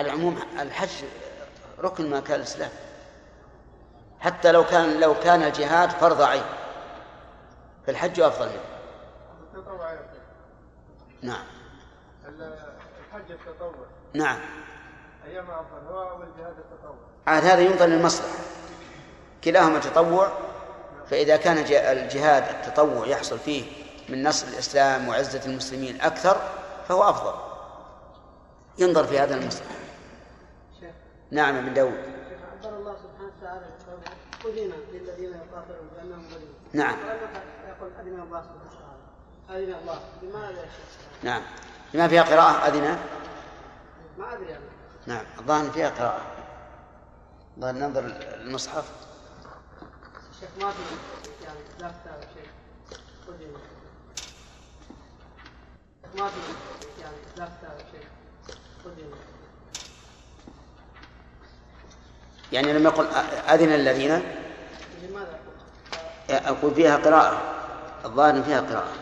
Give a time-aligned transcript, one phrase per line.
[0.00, 1.04] العموم الحج
[1.80, 2.70] ركن ما كان الإسلام.
[4.20, 6.42] حتى لو كان لو كان الجهاد فرض عين.
[7.86, 8.60] فالحج أفضل منه.
[11.22, 11.44] نعم.
[12.28, 14.40] الحج التطوع نعم.
[15.26, 16.94] أيما أفضل هو والجهاد التطوع
[17.26, 18.38] عاد هذا ينظر للمصلحة.
[19.44, 20.32] كلاهما تطوع.
[21.10, 21.58] فإذا كان
[21.98, 23.64] الجهاد التطوع يحصل فيه
[24.08, 26.36] من نصر الإسلام وعزة المسلمين أكثر
[26.88, 27.34] فهو أفضل.
[28.78, 29.79] ينظر في هذا المصلحة.
[31.30, 31.94] نعم ابن داود.
[32.64, 33.66] عبر الله سبحانه وتعالى
[34.44, 36.96] أذن للذين يقاتلون بأنهم ظلموا نعم.
[37.68, 38.70] يقول أذن الله سبحانه
[39.48, 40.00] وتعالى أذن الله.
[40.22, 40.64] لماذا
[41.22, 41.42] نعم.
[41.94, 42.98] لما فيها قراءة أذن
[44.18, 44.60] ما أدري أنا.
[45.06, 45.24] نعم.
[45.38, 46.22] الظاهر فيها قراءة.
[47.56, 48.04] الظاهر ننظر
[48.40, 48.92] المصحف.
[50.30, 50.82] الشيخ ما في
[51.44, 52.50] يعني لا كتاب شيء.
[56.16, 56.28] ما.
[56.28, 58.06] في يعني لا كتاب شيء.
[62.52, 63.06] يعني لما يقول
[63.48, 64.22] أذن الذين
[66.30, 67.42] أقول فيها قراءة
[68.04, 68.92] الظاهر فيها قراءة.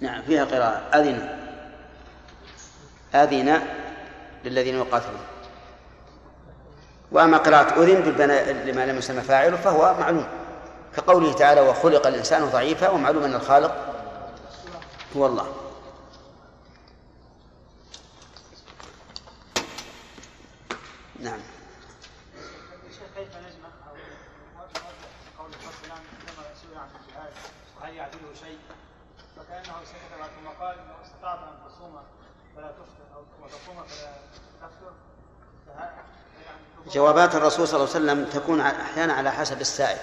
[0.00, 0.98] نعم فيها قراءة.
[1.00, 1.38] أذن.
[3.14, 3.62] أذن
[4.44, 5.35] للذين يقاتلون.
[7.12, 8.02] وأما قراءة أذن
[8.66, 10.26] لما لم يسمى فاعله فهو معلوم
[10.96, 13.76] كقوله تعالى وخلق الإنسان ضعيفا ومعلوم أن الخالق
[15.16, 15.46] هو الله.
[21.20, 21.40] نعم
[23.16, 23.68] كيف نجمع
[25.38, 25.50] قول
[26.62, 27.32] سئل عن الجهاد
[27.80, 28.58] وهل يعدله شيء
[29.36, 31.98] فكانه سكت بعد ثم قال لو استطعت ان تصوم
[32.56, 34.12] فلا تفطر أو وتصوم فلا
[34.60, 34.92] تفطر
[36.92, 39.98] جوابات الرسول صلى الله عليه وسلم تكون أحيانا على حسب السائل.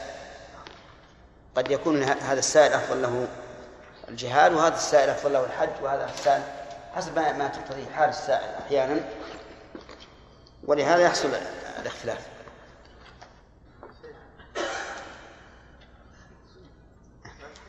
[1.56, 3.28] قد يكون هذا السائل أفضل له
[4.09, 6.44] الجهاد وهذا السائل أفضل له الحج وهذا السائل
[6.96, 9.00] حسب ما تقتضيه حال السائل أحيانا.
[10.63, 11.30] ولهذا يحصل
[11.80, 12.28] الاختلاف.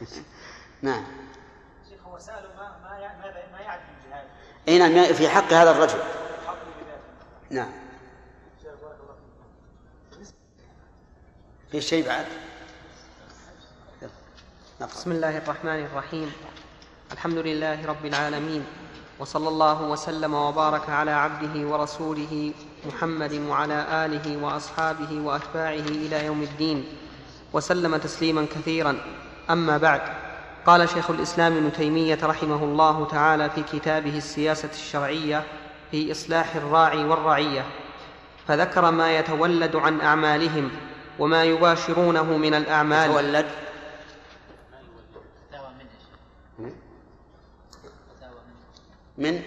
[0.82, 1.04] نعم.
[1.88, 2.90] شيخ هو سأل ما ما
[3.52, 4.24] ما يعرف الجهاد؟
[4.68, 5.98] اي نعم في حق هذا الرجل.
[7.50, 7.83] نعم.
[11.74, 12.26] في شيء بعد؟
[14.80, 16.32] بسم الله الرحمن الرحيم.
[17.12, 18.64] الحمد لله رب العالمين
[19.18, 22.52] وصلى الله وسلم وبارك على عبده ورسوله
[22.86, 26.84] محمد وعلى آله وأصحابه وأتباعه إلى يوم الدين
[27.52, 28.96] وسلم تسليما كثيرا.
[29.50, 30.02] أما بعد
[30.66, 35.44] قال شيخ الإسلام ابن تيمية رحمه الله تعالى في كتابه السياسة الشرعية
[35.90, 37.64] في إصلاح الراعي والرعية
[38.48, 40.70] فذكر ما يتولد عن أعمالهم
[41.18, 43.10] وما يباشرونه من الأعمال.
[43.10, 43.46] يتولد.
[49.18, 49.42] من؟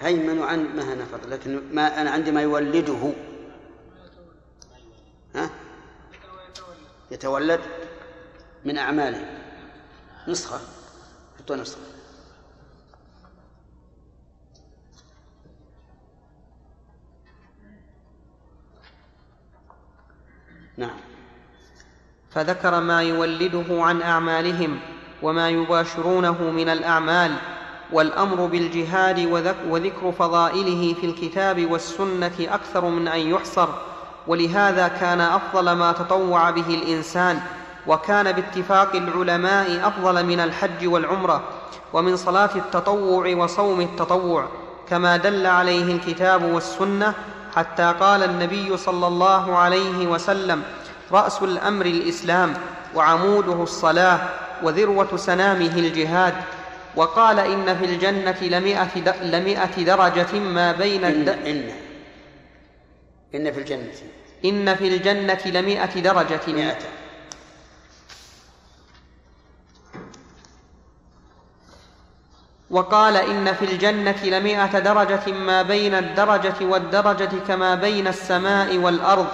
[0.00, 3.12] هيمن عن ما نفر لكن ما أنا عندي ما يولده.
[5.34, 5.50] ها؟
[7.10, 7.60] يتولد
[8.64, 9.42] من أعماله.
[10.28, 10.60] نسخة.
[11.38, 11.95] حطوا نسخة.
[20.76, 20.96] نعم.
[22.30, 24.78] فذكر ما يولده عن أعمالهم
[25.22, 27.32] وما يباشرونه من الأعمال
[27.92, 29.18] والأمر بالجهاد
[29.68, 33.68] وذكر فضائله في الكتاب والسنة أكثر من أن يحصر
[34.26, 37.40] ولهذا كان أفضل ما تطوع به الإنسان
[37.86, 41.42] وكان باتفاق العلماء أفضل من الحج والعمرة
[41.92, 44.48] ومن صلاة التطوع وصوم التطوع
[44.88, 47.14] كما دل عليه الكتاب والسنة
[47.56, 50.62] حتى قال النبي صلى الله عليه وسلم
[51.12, 52.54] رأس الأمر الإسلام
[52.94, 54.20] وعموده الصلاة
[54.62, 56.34] وذروة سنامه الجهاد.
[56.96, 61.70] وقال إن في الجنة لمئة, لمئة درجة ما بين إن, إن.
[63.34, 63.92] إن في الجنة.
[64.44, 66.40] إن في الجنة لمئة درجة.
[66.48, 66.76] مئة.
[72.70, 79.26] وقال إن في الجنة لمئة درجة ما بين الدرجة والدرجة كما بين السماء والأرض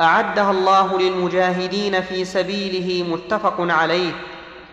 [0.00, 4.12] أعدها الله للمجاهدين في سبيله متفق عليه.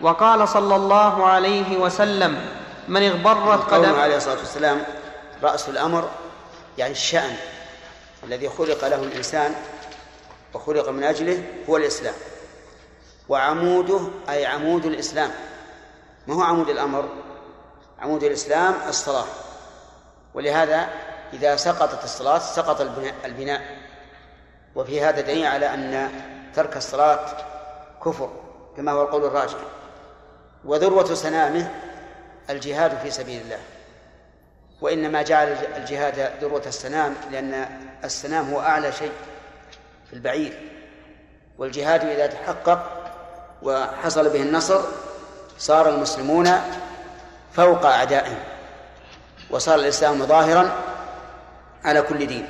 [0.01, 2.41] وقال صلى الله عليه وسلم
[2.87, 4.83] من اغبرت قدم عليه الصلاة والسلام
[5.43, 6.09] رأس الأمر
[6.77, 7.35] يعني الشأن
[8.23, 9.55] الذي خلق له الإنسان
[10.53, 12.13] وخلق من أجله هو الإسلام.
[13.29, 13.99] وعموده
[14.29, 15.31] أي عمود الإسلام.
[16.27, 17.09] ما هو عمود الأمر؟
[17.99, 19.25] عمود الإسلام الصلاة.
[20.33, 20.89] ولهذا
[21.33, 22.81] إذا سقطت الصلاة سقط
[23.25, 23.61] البناء
[24.75, 26.09] وفي هذا دليل على أن
[26.55, 27.25] ترك الصلاة
[28.05, 28.29] كفر
[28.77, 29.57] كما هو القول الراجح.
[30.65, 31.71] وذروة سنامه
[32.49, 33.59] الجهاد في سبيل الله.
[34.81, 37.67] وإنما جعل الجهاد ذروة السنام لأن
[38.03, 39.11] السنام هو أعلى شيء
[40.07, 40.71] في البعير.
[41.57, 42.91] والجهاد إذا تحقق
[43.61, 44.81] وحصل به النصر
[45.57, 46.47] صار المسلمون
[47.57, 48.39] فوق أعدائهم
[49.49, 50.75] وصار الإسلام ظاهرا
[51.85, 52.49] على كل دين.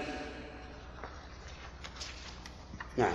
[2.97, 3.13] نعم.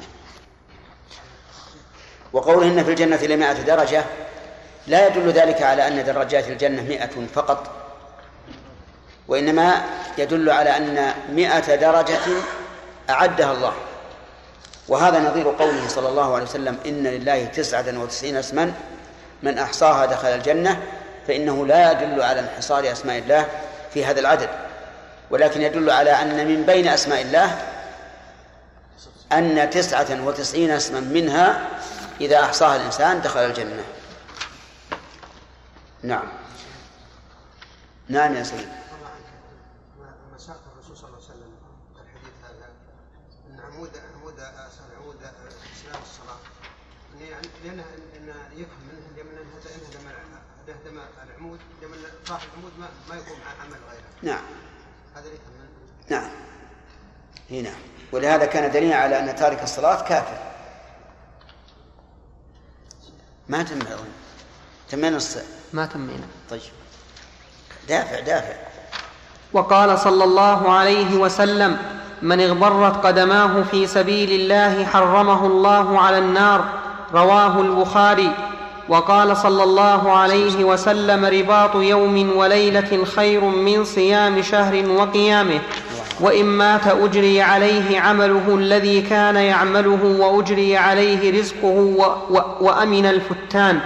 [2.32, 4.04] وقوله إن في الجنة لمائة درجة
[4.86, 7.70] لا يدل ذلك على أن درجات الجنة مئة فقط
[9.28, 9.84] وإنما
[10.18, 12.20] يدل على أن مئة درجة
[13.10, 13.72] أعدها الله.
[14.88, 18.72] وهذا نظير قوله صلى الله عليه وسلم إن لله تسعة وتسعين اسما
[19.42, 20.82] من أحصاها دخل الجنة
[21.26, 23.46] فإنه لا يدل على انحصار أسماء الله
[23.94, 24.48] في هذا العدد
[25.30, 27.58] ولكن يدل على أن من بين أسماء الله
[29.32, 31.68] أن تسعة وتسعين اسما منها
[32.20, 33.84] إذا أحصاها الإنسان دخل الجنة.
[36.02, 36.28] نعم.
[38.08, 38.66] نعم يا سيدي
[40.34, 41.52] مساق الرسول صلى الله عليه وسلم
[41.96, 42.68] الحديث هذا
[43.50, 44.40] ان عمود عمود
[45.00, 45.16] عمود
[45.76, 46.38] اسلام الصلاه
[47.20, 47.78] يعني لأن
[48.16, 50.08] ان يفهم منه لمن هدم
[50.68, 51.98] هدم العمود لمن
[52.32, 54.32] صاحب العمود ما, ما يقوم عمل غيره.
[54.32, 54.42] نعم.
[55.14, 55.24] هذا
[56.10, 56.30] نعم.
[57.50, 57.80] هنا نعم.
[58.12, 60.38] ولهذا كان دليلا على أن تارك الصلاة كافر.
[63.48, 63.78] ما تم
[64.90, 65.18] تمينا
[65.72, 66.60] ما تمينا طيب.
[67.88, 68.56] دافع دافع.
[69.52, 71.78] وقال صلى الله عليه وسلم
[72.22, 76.80] من اغبرت قدماه في سبيل الله حرمه الله على النار.
[77.12, 78.51] رواه البخاري.
[78.88, 85.60] وقال صلى الله عليه وسلم رباط يوم وليلة خير من صيام شهر وقيامه
[86.20, 91.78] وإن مات أجري عليه عمله الذي كان يعمله وأجري عليه رزقه
[92.60, 93.80] وأمن الفتان.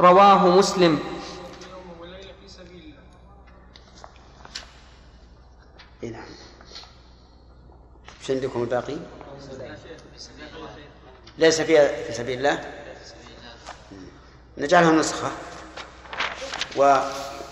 [0.00, 0.98] رواه مسلم.
[6.02, 6.22] نعم.
[8.20, 8.96] إيش عندكم الباقي؟
[11.38, 12.79] ليس فيها في سبيل الله.
[14.60, 15.30] نجعلها نسخة.
[16.76, 16.96] و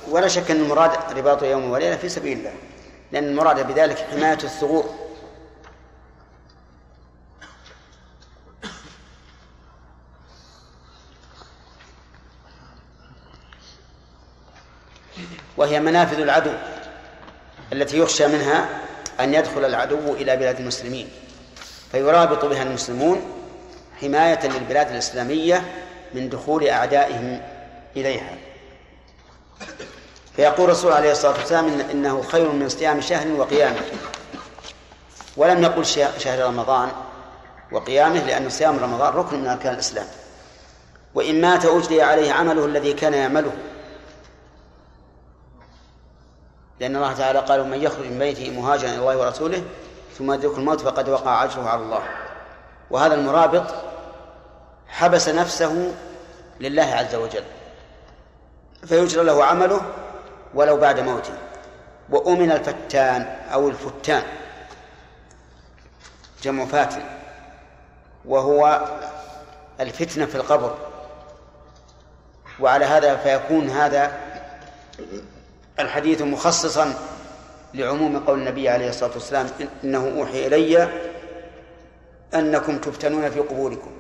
[0.09, 2.53] ولا شك أن المراد رباط يوم وليلة في سبيل الله
[3.13, 4.95] لأن المراد بذلك حماية الثغور.
[15.57, 16.53] وهي منافذ العدو
[17.73, 18.69] التي يخشى منها
[19.21, 21.09] أن يدخل العدو إلى بلاد المسلمين
[21.93, 23.23] فيرابط بها المسلمون
[24.01, 27.41] حماية للبلاد الإسلامية من دخول أعدائهم
[27.97, 28.37] إليها.
[30.37, 33.81] فيقول الرسول عليه الصلاة والسلام إن إنه خير من صيام شهر وقيامه.
[35.37, 35.87] ولم يقل
[36.19, 36.89] شهر رمضان
[37.73, 40.07] وقيامه لأن صيام رمضان ركن من أركان الإسلام.
[41.15, 43.53] وإن مات أجري عليه عمله الذي كان يعمله.
[46.81, 49.63] لأن الله تعالى قال من يخرج من بيته مهاجرا إلى الله ورسوله
[50.19, 52.03] ثم يدرك الموت فقد وقع أجره على الله.
[52.91, 53.88] وهذا المرابط
[54.89, 55.95] حبس نفسه
[56.61, 57.45] لله عز وجل
[58.87, 59.81] فيجرى له عمله
[60.55, 61.35] ولو بعد موته
[62.11, 64.23] وأمن الفتان أو الفتان
[66.43, 67.03] جمع فاتن
[68.25, 68.89] وهو
[69.81, 70.79] الفتنة في القبر.
[72.61, 74.13] وعلى هذا فيكون هذا
[75.79, 76.95] الحديث مخصصا
[77.75, 79.47] لعموم قول النبي عليه الصلاة والسلام
[79.85, 80.89] إنه أوحي إلي
[82.35, 83.91] أنكم تفتنون في قبوركم.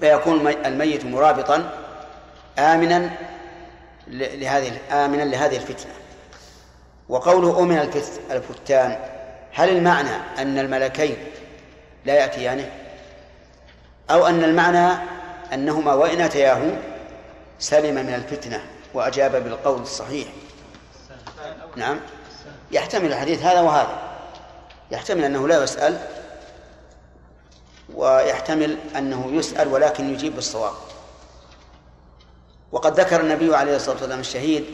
[0.00, 1.70] فيكون الميت مرابطا
[2.58, 3.10] آمنا
[4.08, 5.92] لهذه آمنا لهذه الفتنة.
[7.08, 7.78] وقوله أمن
[8.30, 8.98] الفتان
[9.52, 11.16] هل المعنى أن الملكين
[12.04, 12.70] لا يأتيانه
[14.10, 14.98] أو أن المعنى
[15.52, 16.62] أنهما وإن أتياه
[17.58, 18.60] سلم من الفتنة
[18.94, 20.28] وأجاب بالقول الصحيح؟
[21.76, 22.00] نعم.
[22.70, 23.98] يحتمل الحديث هذا وهذا.
[24.90, 25.98] يحتمل أنه لا يسأل
[27.94, 30.74] ويحتمل أنه يسأل ولكن يجيب بالصواب
[32.72, 34.64] وقد ذكر النبي عليه الصلاة والسلام الشهيد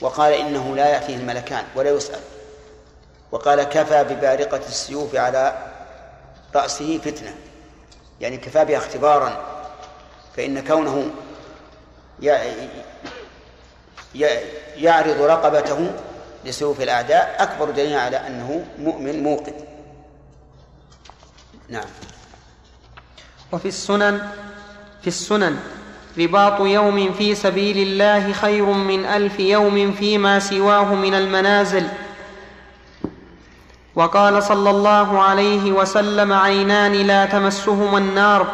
[0.00, 2.20] وقال إنه لا يأتيه الملكان ولا يسأل.
[3.32, 5.72] وقال كفى ببارقة السيوف على
[6.54, 7.34] رأسه فتنة.
[8.20, 9.44] يعني كفى بها اختبارا.
[10.36, 11.10] فإن كونه
[14.76, 15.90] يعرض رقبته
[16.44, 19.54] لسيوف الأعداء أكبر دليل على أنه مؤمن موقن.
[21.72, 21.88] نعم.
[23.52, 24.20] وفي السنن
[25.02, 25.56] في السنن
[26.18, 31.88] رباط يوم في سبيل الله خير من ألف يوم فيما سواه من المنازل.
[33.94, 38.46] وقال صلى الله عليه وسلم عينان لا تمسهما النار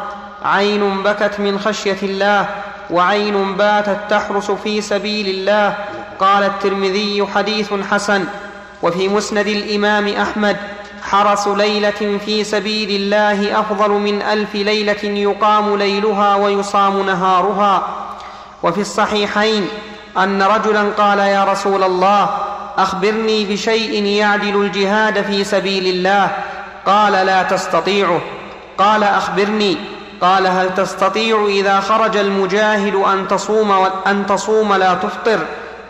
[0.43, 2.49] عين بكت من خشية الله
[2.91, 5.77] وعين باتت تحرس في سبيل الله.
[6.19, 8.25] قال الترمذي حديث حسن
[8.83, 10.57] وفي مسند الإمام أحمد
[11.11, 17.83] حرس ليلة في سبيل الله أفضل من ألف ليلة يقام ليلها ويصام نهارها.
[18.62, 19.69] وفي الصحيحين
[20.19, 22.29] أن رجلا قال يا رسول الله
[22.79, 26.31] أخبرني بشيء يعدل الجهاد في سبيل الله.
[26.87, 28.21] قال لا تستطيعه.
[28.79, 29.77] قال أخبرني.
[30.21, 35.38] قال هل تستطيع إذا خرج المجاهد أن تصوم أن تصوم لا تفطر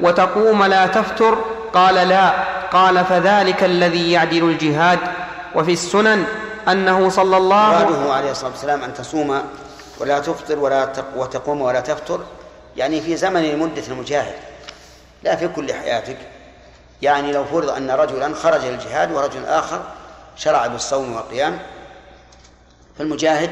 [0.01, 1.39] وتقوم لا تفتر
[1.75, 2.31] قال لا
[2.73, 4.99] قال فذلك الذي يعدل الجهاد.
[5.55, 6.25] وفي السنن
[6.69, 9.43] أنه صلى الله عليه الصلاة والسلام أن تصوم
[9.99, 12.21] ولا تفطر ولا وتقوم ولا تفطر
[12.77, 14.35] يعني في زمن مده المجاهد
[15.23, 16.17] لا في كل حياتك.
[17.03, 19.81] يعني لو فرض أن رجلا خرج للجهاد ورجل آخر
[20.37, 21.59] شرع بالصوم والقيام
[22.99, 23.51] فالمجاهد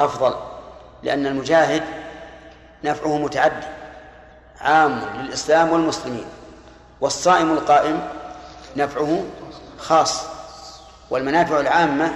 [0.00, 0.34] أفضل
[1.02, 1.82] لأن المجاهد
[2.84, 3.66] نفعه متعدي
[4.60, 6.26] عام للإسلام والمسلمين.
[7.00, 8.08] والصائم القائم
[8.76, 9.24] نفعه
[9.78, 10.22] خاص
[11.10, 12.14] والمنافع العامة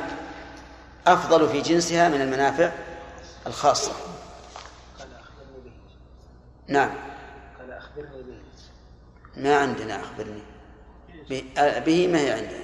[1.07, 2.73] أفضل في جنسها من المنافع
[3.47, 3.93] الخاصة.
[6.69, 6.91] نعم.
[7.59, 8.41] قال أخبرني به
[9.37, 10.43] ما عندنا أخبرني.
[11.81, 12.63] به ما هي عندنا؟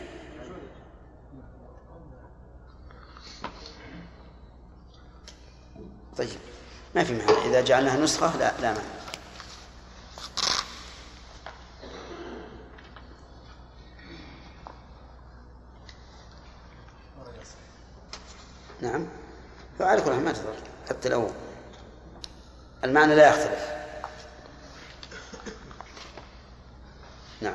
[6.17, 6.29] طيب
[6.95, 7.47] ما في معنى.
[7.47, 8.99] إذا جعلناها نسخة لا لا معنى
[18.81, 19.07] نعم
[19.89, 20.55] فعلى كل ما تضر
[20.91, 21.31] حتى لو
[22.85, 23.69] المعنى لا يختلف.
[27.41, 27.55] نعم.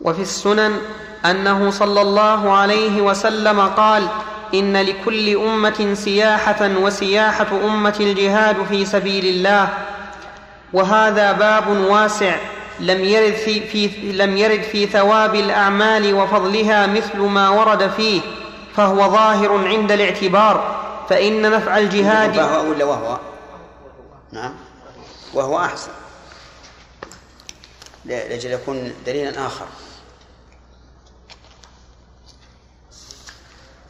[0.00, 0.80] وفي السنن
[1.24, 4.08] أنه صلى الله عليه وسلم قال
[4.54, 9.68] إن لكل أمة سياحة وسياحة أمة الجهاد في سبيل الله
[10.72, 12.36] وهذا باب واسع
[12.80, 18.20] لم يرد في, في لم يرد في ثواب الأعمال وفضلها مثل ما ورد فيه.
[18.76, 23.18] فهو ظاهر عند الاعتبار فإن نفع الجهاد فهو ولا وهو؟
[24.32, 24.54] نعم.
[25.34, 25.90] وهو أحسن.
[28.04, 29.66] لأجل يكون دليلا آخر.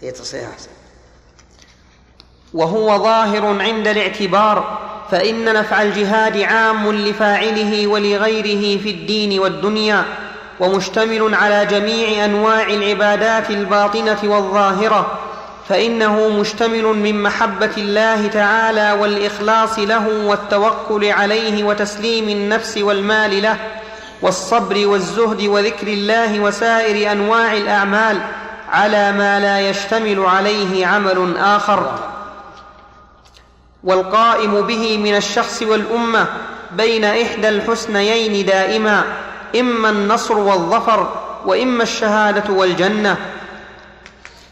[0.00, 0.70] هي تصحيح أحسن.
[2.54, 4.78] وهو ظاهر عند الاعتبار
[5.10, 10.27] فإن نفع الجهاد عام لفاعله ولغيره في الدين والدنيا
[10.60, 15.18] ومشتمل على جميع أنواع العبادات الباطنة والظاهرة
[15.68, 23.56] فإنه مشتمل من محبة الله تعالى والإخلاص له والتوكل عليه وتسليم النفس والمال له
[24.22, 28.20] والصبر والزهد وذكر الله وسائر أنواع الأعمال
[28.72, 31.98] على ما لا يشتمل عليه عمل آخر.
[33.84, 36.26] والقائم به من الشخص والأمة
[36.72, 39.04] بين إحدى الحسنيين دائما
[39.54, 43.16] إما النصر والظفر وإما الشهادة والجنة.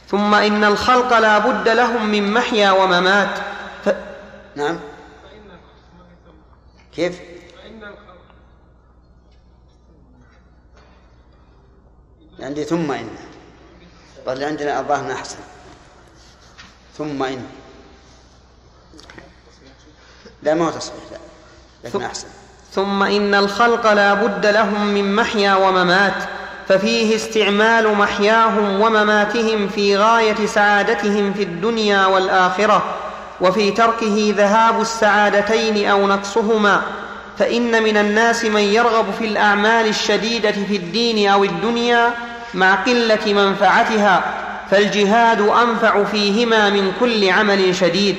[0.08, 3.38] ثم إن الخلق لا بد لهم من محيا وممات.
[3.84, 3.88] ف...
[4.56, 4.78] نعم.
[6.94, 7.20] كيف؟
[12.40, 13.08] عندي ثم إن.
[14.26, 15.38] بل عندنا الظاهر أحسن.
[16.98, 17.46] ثم إن.
[20.42, 21.02] لا ما هو تصحيح.
[21.12, 21.18] لا
[21.88, 22.28] لكن أحسن.
[22.76, 26.14] ثم إن الخلق لا بد لهم من محيا وممات
[26.68, 32.84] ففيه استعمال محياهم ومماتهم في غاية سعادتهم في الدنيا والآخرة
[33.40, 36.82] وفي تركه ذهاب السعادتين أو نقصهما
[37.38, 42.10] فإن من الناس من يرغب في الأعمال الشديدة في الدين أو الدنيا
[42.54, 44.22] مع قلة منفعتها
[44.70, 48.16] فالجهاد أنفع فيهما من كل عمل شديد.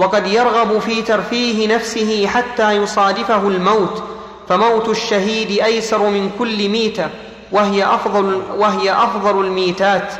[0.00, 4.02] وقد يرغب في ترفيه نفسه حتى يصادفه الموت
[4.48, 7.10] فموت الشهيد أيسر من كل ميتة
[7.52, 10.12] وهي أفضل وهي أفضل الميتات.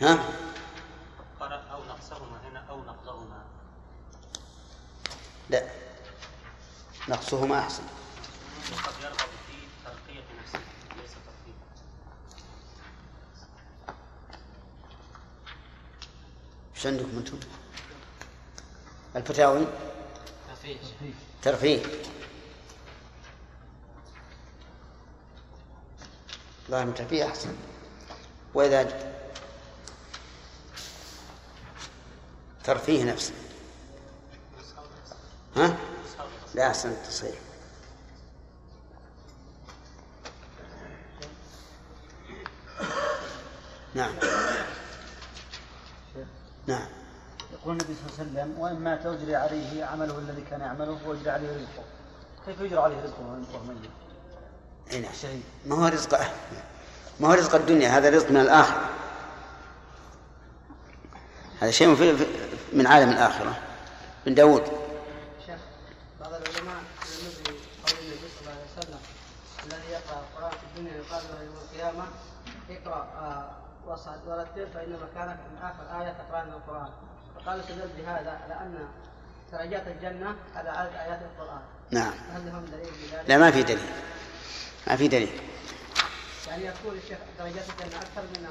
[0.00, 0.18] ها؟
[1.40, 2.78] أو نقصهما هنا أو
[5.50, 5.62] لا
[7.08, 7.82] نقصهما أحسن.
[8.72, 10.60] وقد يرغب في ترقية نفسه
[11.02, 11.56] ليس ترقية
[16.76, 17.61] إيش عندكم أنتم؟
[19.16, 19.66] الفتاوي؟
[21.42, 21.82] ترفيه.
[26.70, 27.56] ظاهر من ترفيه أحسن.
[28.54, 29.12] وإذا
[32.64, 33.34] ترفيه نفسه.
[35.56, 35.76] ها؟
[36.54, 37.34] لا أحسن التصحيح.
[43.94, 44.14] نعم.
[46.66, 47.01] نعم.
[47.62, 51.30] يقول النبي صلى الله عليه وسلم وإن مات أجري عليه عمله الذي كان يعمله وأجري
[51.30, 51.84] عليه رزقه.
[52.46, 53.90] كيف يجرى عليه رزقه وهو ميت؟
[54.92, 56.20] أي نعم شهيد ما هو رزق؟
[57.20, 58.88] ما هو رزق الدنيا؟ هذا رزق من الآخرة.
[61.60, 62.26] هذا شيء في في-
[62.72, 63.58] من عالم الآخرة.
[64.26, 64.62] من داود
[65.46, 65.60] شيخ
[66.20, 66.82] بعض العلماء
[67.86, 68.98] قول النبي صلى الله عليه وسلم
[69.66, 72.02] الذي يقرأ القران في الدنيا يقال له يوم
[72.92, 73.50] آه،
[73.86, 76.88] وصل ورتل فان مكانك من آخر آية تقرا من القرآن.
[77.44, 78.88] فقال استدل بهذا على ان
[79.52, 81.60] درجات الجنة على عدد آيات القرآن.
[81.90, 82.12] نعم.
[82.30, 83.90] هل لهم دليل بذلك؟ لا ما في دليل.
[84.86, 85.40] ما في دليل.
[86.48, 88.46] يعني يقول الشيخ درجات الجنة أكثر من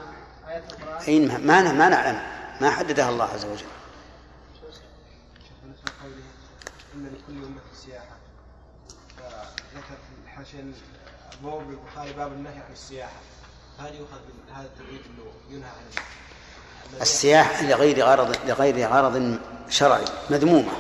[0.48, 2.22] آيات القرآن؟ أي ما ما ما نعلم.
[2.62, 3.66] ما حددها الله عز وجل.
[5.88, 6.24] لقوله
[6.96, 8.18] إن لكل أمة سياحة.
[9.18, 10.64] فذكر في الحاشية
[11.40, 13.20] أبواب البخاري باب النهي عن السياحة.
[13.80, 15.86] هل يؤخذ من هذا التدريب أنه ينهى عن
[16.96, 20.72] ال- السياحة لغير غرض لغير غرض شرعي مذمومة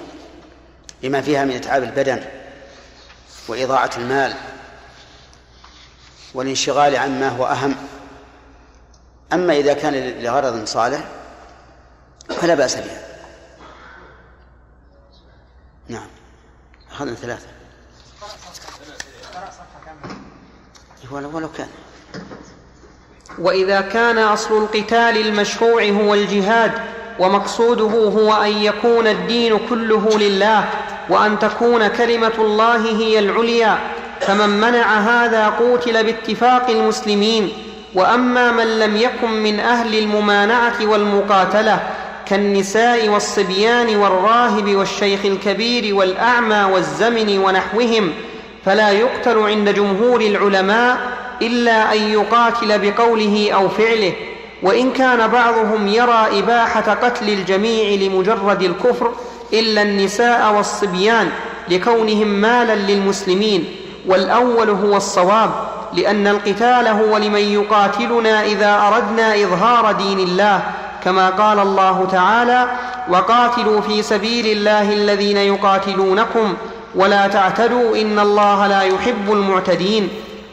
[1.03, 2.23] لما فيها من إتعاب البدن
[3.47, 4.33] وإضاعة المال
[6.33, 7.75] والانشغال عما هو أهم.
[9.33, 11.03] أما إذا كان لغرض صالح
[12.41, 13.07] فلا بأس بها.
[15.87, 16.07] نعم.
[16.91, 17.47] أخذنا ثلاثة.
[21.11, 21.69] ولو ولو كان.
[23.39, 26.71] وإذا كان أصل القتال المشروع هو الجهاد
[27.19, 30.65] ومقصوده هو أن يكون الدين كله لله
[31.09, 33.77] وأن تكون كلمة الله هي العليا
[34.19, 37.49] فمن منع هذا قوتل باتفاق المسلمين.
[37.95, 41.79] وأما من لم يكن من أهل الممانعة والمقاتلة
[42.25, 48.13] كالنساء والصبيان والراهب والشيخ الكبير والأعمى والزمن ونحوهم
[48.65, 50.97] فلا يقتل عند جمهور العلماء
[51.41, 54.13] إلا أن يقاتل بقوله أو فعله
[54.63, 59.11] وإن كان بعضهم يرى إباحة قتل الجميع لمجرد الكفر
[59.53, 61.29] إلا النساء والصبيان
[61.69, 63.65] لكونهم مالا للمسلمين
[64.07, 65.49] والأول هو الصواب
[65.93, 70.61] لأن القتال هو لمن يقاتلنا إذا أردنا إظهار دين الله
[71.03, 72.67] كما قال الله تعالى
[73.09, 76.53] وقاتلوا في سبيل الله الذين يقاتلونكم
[76.95, 80.09] ولا تعتدوا إن الله لا يحب المعتدين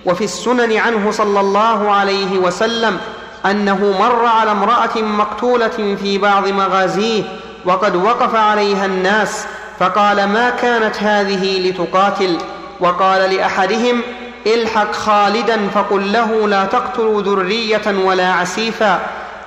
[0.06, 3.00] وفي السنن عنه صلى الله عليه وسلم
[3.46, 7.22] أنه مر على امرأة مقتولة في بعض مغازيه
[7.64, 9.46] وقد وقف عليها الناس
[9.78, 12.38] فقال ما كانت هذه لتقاتل؟
[12.80, 14.02] وقال لأحدهم
[14.46, 19.00] الحق خالدا فقل له لا تقتلوا ذرية ولا عسيفا.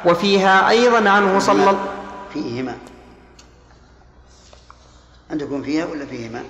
[0.06, 1.80] وفيها أيضا عنه صلى الله
[2.34, 2.78] فيهما.
[5.32, 6.44] عندكم فيها ولا فيهما؟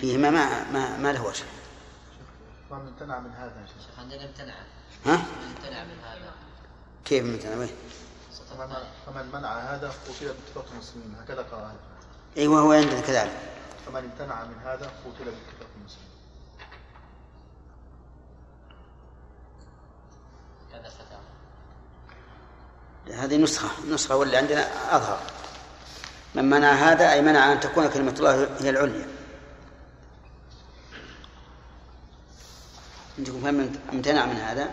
[0.00, 1.44] فيهما ما ما, ما له وجه.
[2.78, 3.98] من امتنع من هذا يا شيخ.
[3.98, 4.54] عندنا امتنع.
[5.06, 6.32] ها؟ امتنع من هذا.
[7.04, 7.70] كيف مثلا وين؟
[8.50, 8.74] فمن,
[9.06, 11.16] فمن منع هذا قتل باتفاق المسلمين.
[11.20, 11.72] هكذا قال
[12.36, 13.40] أيوه هو عندنا كذلك.
[13.86, 16.12] فمن امتنع من هذا قتل باتفاق المسلمين.
[23.12, 23.68] هذه نسخة.
[23.88, 25.20] نسخة واللي عندنا أظهر.
[26.34, 29.21] من منع هذا أي منع أن تكون كلمة الله هي العليا.
[33.18, 34.70] عندكم فهم امتنع من هذا؟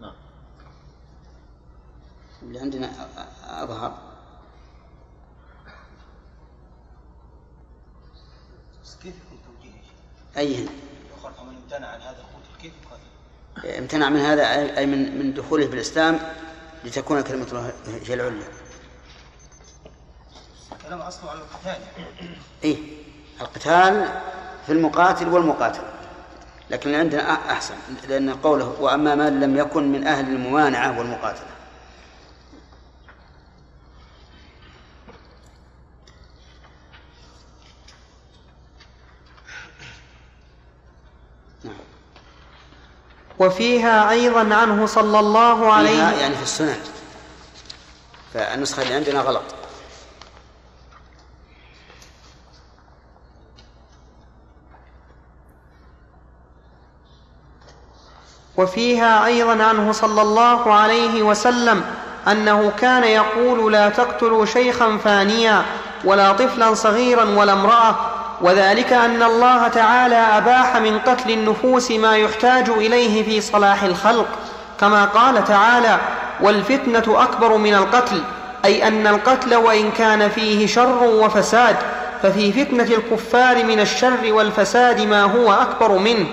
[0.00, 0.14] نعم.
[2.42, 2.90] اللي عندنا
[3.44, 3.98] أظهر.
[8.82, 9.72] بس كيف يكون توجيه؟
[11.18, 15.34] يقال فمن امتنع عن هذا قتل كيف يقاتل؟ امتنع من هذا أي أي من من
[15.34, 16.18] دخوله في الإسلام
[16.84, 18.48] لتكون كلمة الله هي العليا.
[20.86, 21.82] كلام اصله على القتال.
[22.64, 22.76] إيه.
[23.40, 24.20] القتال
[24.66, 25.91] في المقاتل والمقاتل.
[26.72, 27.74] لكن عندنا أحسن
[28.08, 31.46] لأن قوله وأما من لم يكن من أهل الممانعة والمقاتلة.
[41.64, 41.74] نعم.
[43.38, 46.80] وفيها أيضا عنه صلى الله عليه فيها يعني في السنن.
[48.34, 49.61] فالنسخة اللي عندنا غلط.
[58.56, 61.82] وفيها أيضا عنه صلى الله عليه وسلم
[62.28, 65.62] أنه كان يقول لا تقتلوا شيخا فانيا
[66.04, 67.96] ولا طفلا صغيرا ولا امرأة
[68.40, 74.26] وذلك أن الله تعالى أباح من قتل النفوس ما يحتاج إليه في صلاح الخلق.
[74.80, 75.98] كما قال تعالى
[76.40, 78.22] والفتنة أكبر من القتل
[78.64, 81.76] أي أن القتل وإن كان فيه شر وفساد
[82.22, 86.26] ففي فتنة الكفار من الشر والفساد ما هو أكبر منه.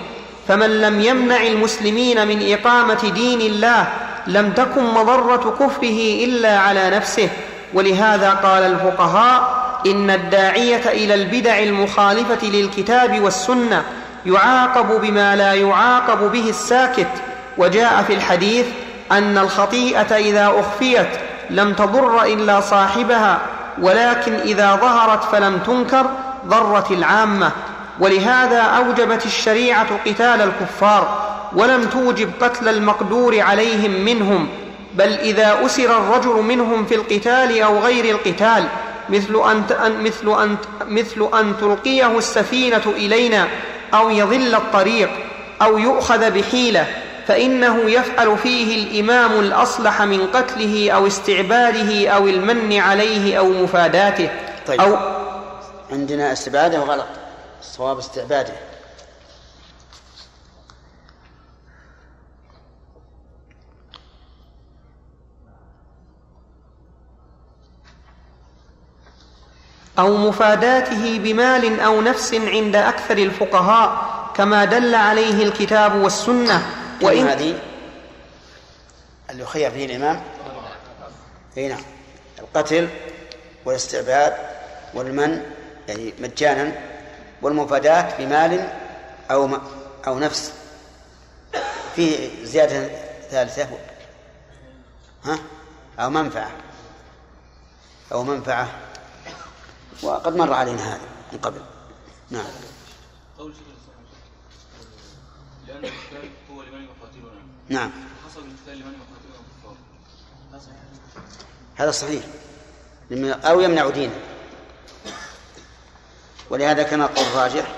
[0.50, 3.88] فمن لم يمنع المسلمين من إقامة دين الله
[4.28, 7.30] لم تكن مضرة كفره إلا على نفسه.
[7.74, 13.84] ولهذا قال الفقهاء إن الداعية إلى البدع المخالفة للكتاب والسنة
[14.26, 17.12] يعاقب بما لا يعاقب به الساكت.
[17.58, 18.66] وجاء في الحديث
[19.12, 21.10] أن الخطيئة إذا أخفيت
[21.50, 23.40] لم تضر إلا صاحبها
[23.82, 26.06] ولكن إذا ظهرت فلم تنكر
[26.48, 27.52] ضرت العامة.
[28.00, 34.48] ولهذا أوجبت الشريعة قتال الكفار ولم توجب قتل المقدور عليهم منهم
[34.96, 38.64] بل إذا أسر الرجل منهم في القتال أو غير القتال
[39.10, 39.64] مثل أن,
[40.04, 40.58] مثل أن,
[40.88, 43.48] مثل أن تلقيه السفينة إلينا
[43.94, 45.10] أو يضل الطريق
[45.62, 46.88] أو يؤخذ بحيلة
[47.28, 54.30] فإنه يفعل فيه الإمام الأصلح من قتله أو استعباده أو المن عليه أو مفاداته.
[54.68, 54.82] طيب.
[54.82, 54.98] أو
[55.92, 57.06] عندنا استبعاده غلط؟
[57.60, 58.54] الصواب استعباده.
[70.00, 76.66] أو مفاداته بمال أو نفس عند أكثر الفقهاء كما دل عليه الكتاب والسنة.
[77.02, 77.60] وإن هذه
[79.30, 80.24] اللي يخير فيه الإمام.
[81.58, 81.82] أي نعم.
[82.40, 82.90] القتل
[83.66, 84.34] والاستعباد
[84.94, 85.46] والمن
[85.88, 86.89] يعني مجانا.
[87.42, 88.70] والمفاداة بمال
[89.32, 89.58] أو
[90.08, 90.54] أو نفس.
[91.96, 92.88] فيه زيادة
[93.30, 93.68] ثالثة.
[95.26, 95.40] ها؟
[96.00, 96.52] أو منفعة.
[98.12, 98.68] أو منفعة.
[100.04, 101.02] وقد مر علينا هذا
[101.34, 101.62] من قبل.
[102.30, 102.46] نعم.
[103.40, 103.54] قول
[105.68, 107.92] لأن القتال هو لمن يقاتلنا نعم.
[108.26, 109.76] حصل القتال لمن يقاتلنا الكفار
[111.76, 112.24] هذا صحيح.
[113.46, 114.29] أو يمنع دينه.
[116.50, 117.76] ولهذا كان القول الراجح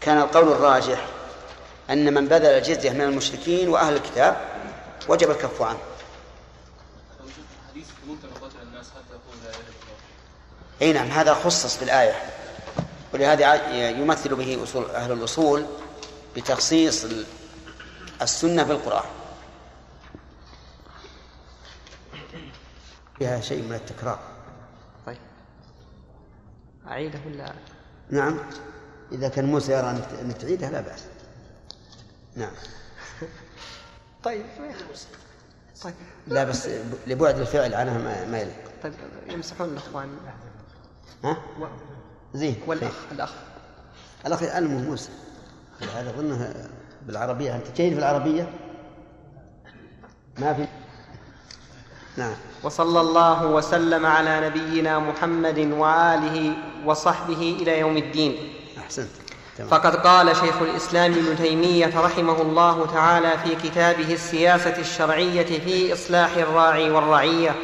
[0.00, 1.06] كان القول الراجح
[1.90, 4.40] أن من بذل الجزية من المشركين وأهل الكتاب
[5.08, 5.78] وجب الكف عنه.
[10.82, 12.22] إي نعم هذا خصص بالآية.
[13.14, 13.54] ولهذا
[13.90, 15.66] يمثل به أصول أهل الأصول
[16.36, 17.06] بتخصيص
[18.22, 19.04] السنة بالقرآن
[23.18, 24.35] فيها شيء من التكرار.
[26.88, 27.52] أعيده ولا؟
[28.10, 28.38] نعم.
[29.12, 29.90] إذا كان موسى يرى
[30.22, 31.04] أنك تعيده لا بأس.
[32.36, 32.52] نعم.
[34.24, 34.44] طيب
[35.82, 35.94] طيب.
[36.26, 36.68] لا بس
[37.06, 38.56] لبعد الفعل عنها ما يليق.
[38.82, 38.92] طيب
[39.28, 40.08] يمسحون الإخوان.
[41.24, 41.36] ها؟
[42.34, 42.56] زين.
[42.66, 43.32] والأخ الأخ.
[44.26, 45.10] الأخ يعلمه موسى.
[45.80, 46.68] هذا أظنه
[47.06, 47.56] بالعربية.
[47.56, 48.50] أنت جيد في العربية؟
[50.38, 50.66] ما في؟
[52.16, 52.34] نعم.
[52.62, 56.52] وصلى الله وسلم على نبينا محمد وآله
[56.84, 58.36] وصحبه إلى يوم الدين.
[58.78, 59.08] أحسنت.
[59.58, 59.68] تمام.
[59.70, 66.36] فقد قال شيخ الإسلام ابن تيمية رحمه الله تعالى في كتابه السياسة الشرعية في إصلاح
[66.36, 67.54] الراعي والرعية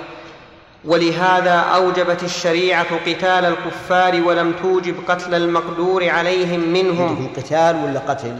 [0.85, 7.33] ولهذا أوجبت الشريعة قتال الكفار ولم توجب قتل المقدور عليهم منهم.
[7.37, 8.39] قتال ولا قتل؟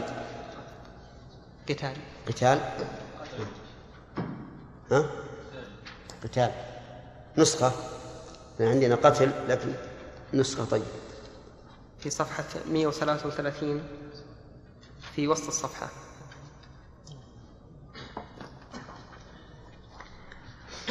[1.69, 1.93] قتال.
[2.27, 2.59] قتال.
[4.91, 5.05] ها؟
[6.23, 6.51] قتال.
[7.37, 7.71] نسخة.
[8.59, 9.73] عندنا قتل لكن
[10.33, 10.83] نسخة طيب
[11.99, 13.83] في صفحة 133
[15.15, 15.89] في وسط الصفحة.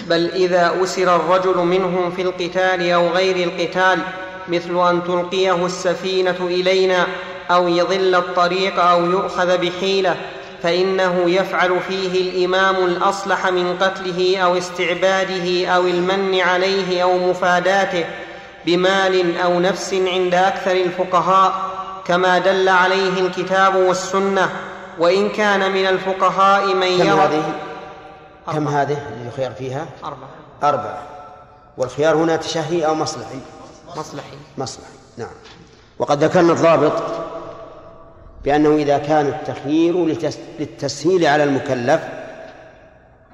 [0.07, 4.03] بل إذا أسر الرجل منهم في القتال أو غير القتال
[4.49, 7.07] مثل أن تلقيه السفينة إلينا
[7.51, 10.17] أو يضل الطريق أو يؤخذ بحيلة
[10.63, 18.05] فإنه يفعل فيه الإمام الأصلح من قتله أو استعباده أو المن عليه أو مفاداته
[18.67, 21.53] بمال أو نفس عند أكثر الفقهاء
[22.05, 24.51] كما دل عليه الكتاب والسنة.
[24.99, 27.43] وإن كان من الفقهاء من يرى
[28.53, 30.29] كم هذه اللي يخير فيها؟ أربعة.
[30.63, 31.03] أربعة.
[31.77, 33.41] والخيار هنا تشهي أو مصلحي؟
[33.97, 34.37] مصلحي.
[34.59, 34.93] مصلحي.
[35.17, 35.29] نعم.
[35.99, 36.93] وقد ذكرنا الضابط
[38.45, 40.07] بأنه إذا كان التخيير
[40.59, 42.01] للتسهيل على المكلف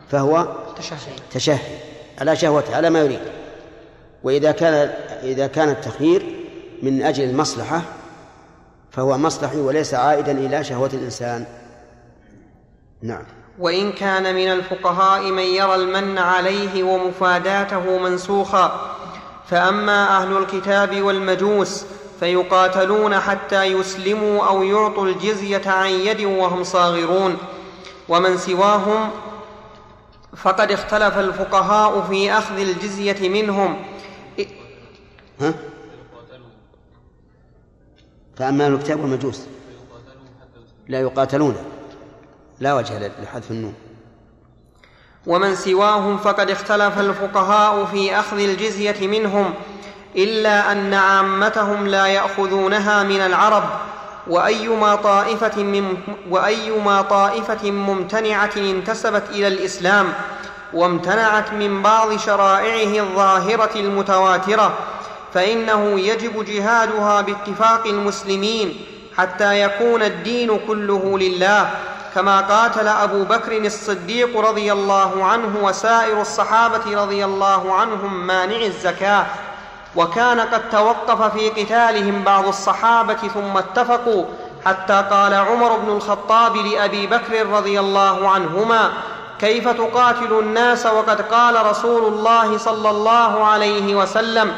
[0.09, 0.99] فهو تشهي
[1.31, 1.79] تشهي
[2.21, 3.21] على شهوته على ما يريد.
[4.23, 4.91] وإذا كان
[5.23, 6.27] إذا كان التخيير
[6.83, 7.83] من أجل المصلحة
[8.91, 11.45] فهو مصلحي وليس عائدا إلى شهوة الإنسان.
[13.03, 13.25] نعم.
[13.59, 18.95] وإن كان من الفقهاء من يرى المن عليه ومفاداته منسوخا
[19.51, 21.85] فأما أهل الكتاب والمجوس
[22.21, 27.37] فيقاتلون حتى يسلموا أو يعطوا الجزية عن يد وهم صاغرون.
[28.09, 29.11] ومن سواهم
[30.37, 33.85] فقد اختلف الفقهاء في أخذ الجزية منهم.
[35.41, 35.55] ها؟
[38.37, 39.43] فأما أهل الكتاب والمجوس.
[40.89, 41.57] لا يقاتلون.
[42.61, 43.75] لا وجه لحذف النون.
[45.27, 49.55] ومن سواهم فقد اختلف الفقهاء في أخذ الجزية منهم.
[50.17, 53.65] إلا أن عامتهم لا يأخذونها من العرب
[54.27, 55.97] وأيما طائفة من
[56.31, 60.13] وأيما طائفة ممتنعة انتسبت إلى الإسلام
[60.73, 64.75] وامتنعت من بعض شرائعه الظاهرة المتواترة
[65.35, 68.81] فإنه يجب جهادها باتفاق المسلمين
[69.17, 71.71] حتى يكون الدين كله لله
[72.15, 79.27] كما قاتل أبو بكر الصديق رضي الله عنه وسائر الصحابة رضي الله عنهم مانع الزكاة.
[79.97, 84.25] وكان قد توقف في قتالهم بعض الصحابة ثم اتفقوا
[84.67, 88.91] حتى قال عمر بن الخطاب لأبي بكر رضي الله عنهما
[89.39, 94.53] كيف تقاتل الناس وقد قال رسول الله صلى الله عليه وسلم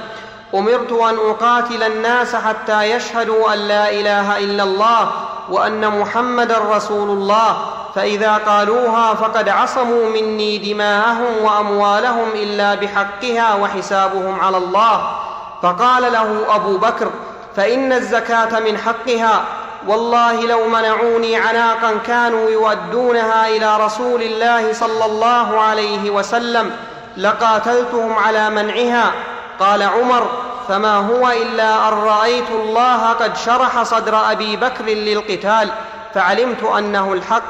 [0.55, 5.11] أمرت أن أقاتل الناس حتى يشهدوا أن لا إله إلا الله
[5.51, 7.57] وأن محمدا رسول الله
[7.95, 15.17] فإذا قالوها فقد عصموا مني دماءهم وأموالهم إلا بحقها وحسابهم على الله.
[15.63, 17.11] فقال له أبو بكر
[17.57, 19.45] فإن الزكاة من حقها.
[19.87, 26.73] والله لو منعوني عناقا كانوا يؤدونها إلى رسول الله صلى الله عليه وسلم
[27.17, 29.13] لقاتلتهم على منعها.
[29.61, 30.27] قال عمر
[30.71, 35.71] فما هو إلا أن رأيت الله قد شرح صدر أبي بكر للقتال
[36.15, 37.43] فعلمت أنه الحق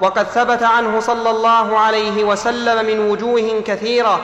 [0.00, 4.20] وقد ثبت عنه صلى الله عليه وسلم من وجوه كثيرة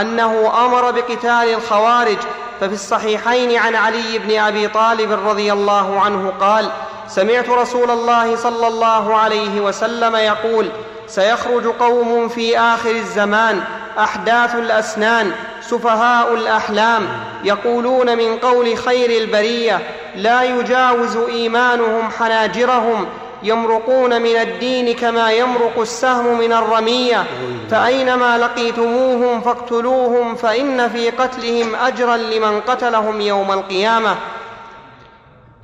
[0.00, 2.16] أنه أمر بقتال الخوارج.
[2.60, 6.70] ففي الصحيحين عن علي بن أبي طالب رضي الله عنه قال
[7.08, 10.68] سمعت رسول الله صلى الله عليه وسلم يقول
[11.06, 13.60] سيخرج قوم في آخر الزمان
[13.98, 15.32] أحداث الأسنان
[15.70, 17.08] سفهاء الأحلام
[17.44, 19.80] يقولون من قول خير البرية
[20.14, 23.06] لا يجاوز إيمانهم حناجرهم
[23.42, 27.26] يمرقون من الدين كما يمرق السهم من الرمية.
[27.70, 34.16] فأينما لقيتموهم فاقتلوهم فإن في قتلهم أجرا لمن قتلهم يوم القيامة.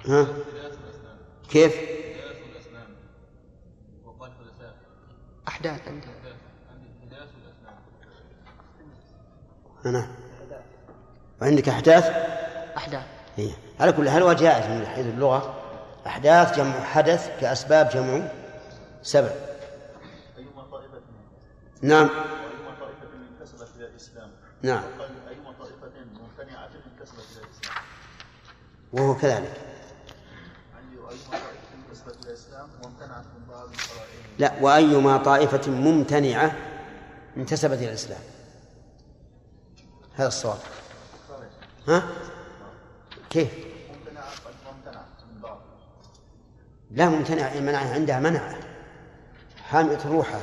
[0.08, 0.26] ها؟
[1.50, 1.74] كيف؟
[5.48, 5.80] أحداث
[9.86, 10.06] أنا.
[11.42, 12.04] وعندك أحداث؟
[12.76, 13.04] أحداث.
[13.36, 13.50] هي.
[13.80, 15.60] على كل هو جائز من حيث اللغة.
[16.06, 18.28] أحداث جمع حدث كأسباب جمع
[19.02, 19.30] سبب
[20.38, 21.00] أيما طائفة
[21.82, 22.08] نعم.
[22.08, 23.08] وأيما طائفة
[23.40, 24.30] انتسبت إلى الإسلام
[24.62, 24.82] نعم.
[25.28, 27.84] أيما طائفة ممتنعة انتسبت إلى الإسلام
[28.92, 29.52] وهو كذلك.
[34.38, 36.56] لا وأيما طائفة ممتنعة
[37.36, 38.20] انتسبت إلى الإسلام.
[40.16, 40.58] هذا الصواب.
[41.88, 42.02] ها؟
[43.30, 43.48] كيف؟
[46.90, 47.54] لا ممتنع.
[47.54, 48.54] منع عندها منع.
[49.70, 50.40] حامية روحها.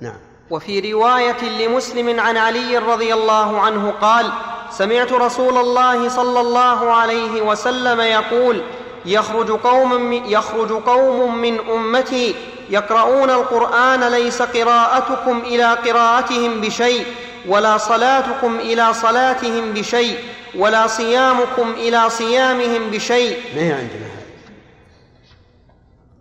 [0.00, 0.18] نعم.
[0.50, 4.32] وفي رواية لمسلم عن علي رضي الله عنه قال
[4.70, 8.62] سمعت رسول الله صلى الله عليه وسلم يقول
[9.04, 12.34] يخرج قوم يخرج قوم من أمتي
[12.70, 17.06] يقرؤون القرآن ليس قراءتكم إلى قراءتهم بشيء
[17.48, 20.18] ولا صلاتكم إلى صلاتهم بشيء
[20.56, 23.54] ولا صيامكم إلى صيامهم بشيء.
[23.56, 24.24] ما هي عندنا هذه؟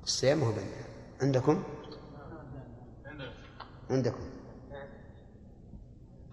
[0.04, 0.72] الصيام هو بيننا
[1.22, 1.64] عندكم؟
[3.90, 4.28] عندكم.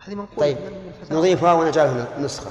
[0.06, 0.58] هذه منقولة طيب.
[1.10, 2.50] نضيفها ونجعلها نسخة.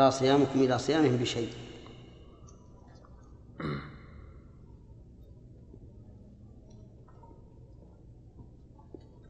[0.00, 1.48] ولا صيامكم إلى صيامهم بشيء.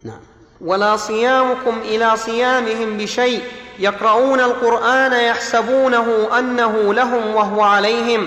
[0.05, 0.21] نعم.
[0.61, 3.43] ولا صيامكم إلى صيامهم بشيء.
[3.79, 8.27] يقرؤون القرآن يحسبونه أنه لهم وهو عليهم.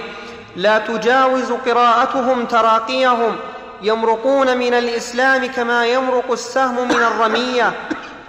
[0.56, 3.36] لا تجاوز قراءتهم تراقيهم.
[3.82, 7.74] يمرقون من الإسلام كما يمرق السهم من الرمية.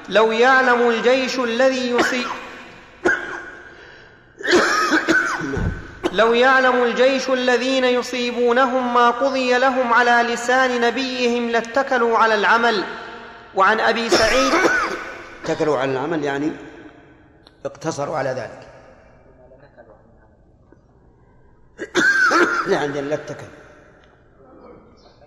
[0.09, 2.44] لو يعلم الجيش الذي يصيب
[6.15, 12.85] لو يعلم الجيش الذين يصيبونهم ما قضي لهم على لسان نبيهم لاتكلوا على العمل.
[13.55, 14.53] وعن أبي سعيد
[15.45, 16.53] اتكلوا على العمل يعني
[17.65, 18.69] اقتصروا على ذلك.
[22.69, 23.47] لا عندنا لا اتكل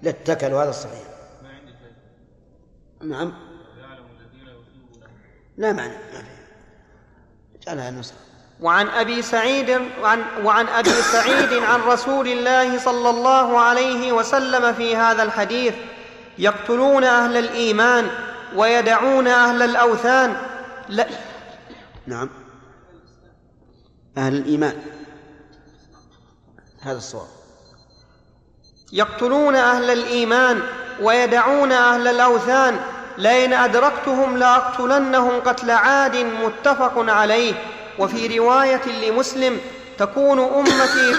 [0.01, 1.07] لا اتكل وهذا الصحيح.
[3.01, 3.33] نعم.
[5.57, 6.37] لا معنى ما في.
[7.65, 8.26] جعلها نسخة.
[8.61, 14.95] وعن أبي سعيد وعن, وعن أبي سعيد عن رسول الله صلى الله عليه وسلم في
[14.95, 15.73] هذا الحديث
[16.37, 18.07] يقتلون أهل الإيمان
[18.55, 20.37] ويدعون أهل الأوثان.
[20.89, 21.07] لا.
[22.07, 22.29] نعم.
[24.17, 24.81] أهل الإيمان.
[26.81, 27.27] هذا الصواب.
[28.91, 30.61] يقتلون أهل الإيمان
[31.01, 32.79] ويدعون أهل الأوثان.
[33.17, 37.53] لئن أدركتهم لأقتلنهم قتل عاد متفق عليه.
[37.99, 39.59] وفي رواية لمسلم
[39.97, 41.15] تكون أمتي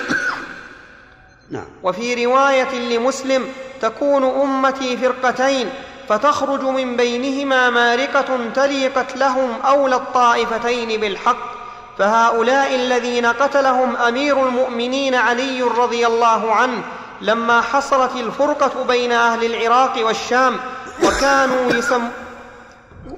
[1.50, 1.66] نعم.
[1.82, 3.48] وفي رواية لمسلم
[3.80, 5.70] تكون أمتي فرقتين
[6.08, 11.58] فتخرج من بينهما مارقة تلي قتلهم أولى الطائفتين بالحق
[11.98, 16.82] فهؤلاء الذين قتلهم أمير المؤمنين علي رضي الله عنه
[17.20, 20.56] لما حصلت الفرقة بين أهل العراق والشام
[21.04, 22.08] وكانوا يسم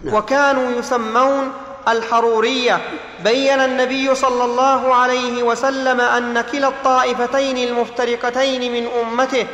[0.07, 1.53] وكانوا يسمون
[1.89, 2.81] الحرورية.
[3.25, 9.47] بين النبي صلى الله عليه وسلم أن كلا الطائفتين المفترقتين من أمته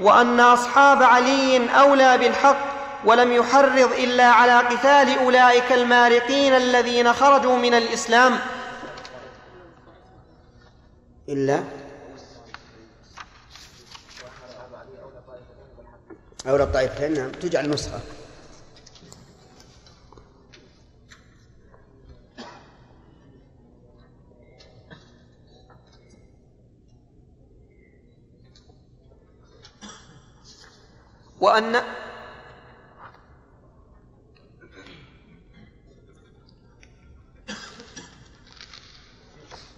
[0.00, 7.74] وأن أصحاب علي أولى بالحق ولم يحرض إلا على قتال أولئك المارقين الذين خرجوا من
[7.74, 8.38] الإسلام.
[11.28, 11.64] إلا
[16.48, 18.00] أولى الطائفتين نعم تجعل نسخة.
[31.40, 31.72] وأن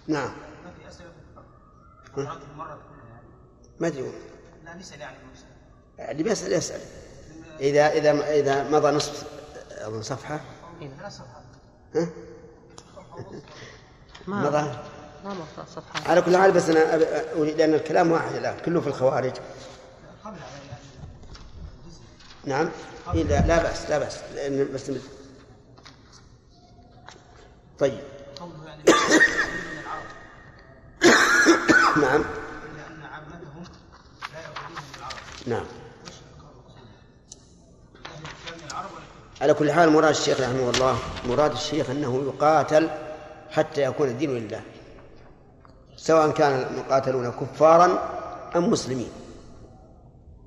[0.08, 0.30] نعم.
[0.64, 0.72] ما
[2.14, 2.78] في الفقه مرة
[3.80, 4.12] ما أدري.
[4.64, 5.16] لا نسأل يعني
[5.98, 6.80] اللي بيسأل يسأل.
[7.60, 9.24] إذا إذا إذا مضى نصف
[9.70, 10.40] أظن صفحة.
[10.98, 11.42] ثلاث صفحات.
[11.94, 12.08] ها؟
[14.26, 14.78] ما مضى؟
[15.24, 16.10] ما مضى صفحة.
[16.10, 16.94] على كل حال بس أنا
[17.32, 19.32] أريد لأن الكلام واحد الآن كله في الخوارج.
[20.24, 20.65] قبل يعني
[22.46, 22.70] نعم.
[23.14, 24.90] إيه لا, لا بأس لا بأس لأن بس
[27.78, 27.98] طيب.
[32.02, 32.24] نعم.
[32.24, 33.64] ان عامتهم
[34.32, 34.40] لا
[35.00, 35.64] العرب نعم.
[39.40, 42.90] على كل حال مراد الشيخ رحمه الله مراد الشيخ أنه يقاتل
[43.50, 44.60] حتى يكون الدين لله
[45.96, 48.16] سواء كان المقاتلون كفارا
[48.56, 49.10] أم مسلمين.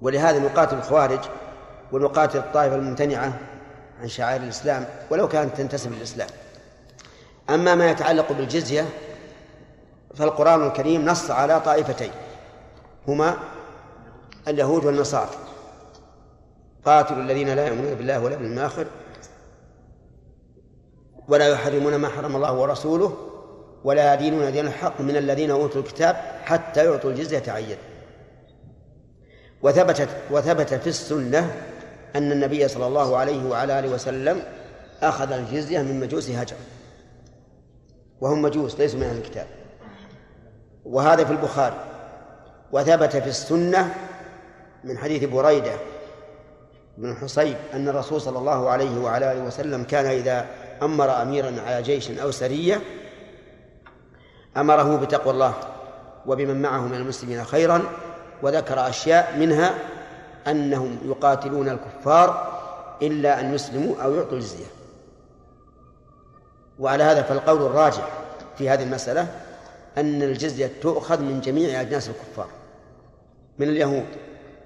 [0.02, 1.20] ولهذا نقاتل الخوارج
[1.91, 3.34] ونقاتل الطائفة الممتنعة
[4.02, 6.28] عن شعائر الإسلام ولو كانت تنتسب للإسلام.
[7.49, 8.86] أما ما يتعلق بالجزية
[10.15, 12.12] فالقرآن الكريم نص على طائفتين
[13.08, 13.38] هما
[14.47, 15.30] اليهود والنصارى.
[16.86, 18.88] قاتلوا الذين لا يؤمنون بالله ولا باليوم الآخر
[21.28, 23.17] ولا يحرمون ما حرم الله ورسوله
[23.84, 27.78] ولا يدينون دين الحق من الذين أوتوا الكتاب حتى يعطوا الجزية عن
[29.62, 31.56] وثبتت وثبت في السنة
[32.15, 34.43] أن النبي صلى الله عليه وعلى آله وسلم
[35.02, 36.56] أخذ الجزية من مجوس هجر.
[38.22, 39.48] وهم مجوس ليسوا من أهل الكتاب.
[40.86, 41.78] وهذا في البخاري.
[42.72, 43.95] وثبت في السنة
[44.84, 45.74] من حديث بريدة
[46.98, 50.45] بن حصيب أن الرسول صلى الله عليه وعلى آله وسلم كان إذا
[50.82, 52.82] أمر أميرا على جيش أو سرية
[54.58, 55.54] أمره بتقوى الله
[56.26, 57.84] وبمن معه من المسلمين خيرا
[58.41, 59.74] وذكر أشياء منها
[60.47, 62.60] أنهم يقاتلون الكفار
[63.02, 64.65] إلا أن يسلموا أو يعطوا الجزية.
[66.80, 68.08] وعلى هذا فالقول الراجح
[68.58, 69.28] في هذه المسألة
[69.97, 72.47] أن الجزية تؤخذ من جميع أجناس الكفار
[73.60, 74.06] من اليهود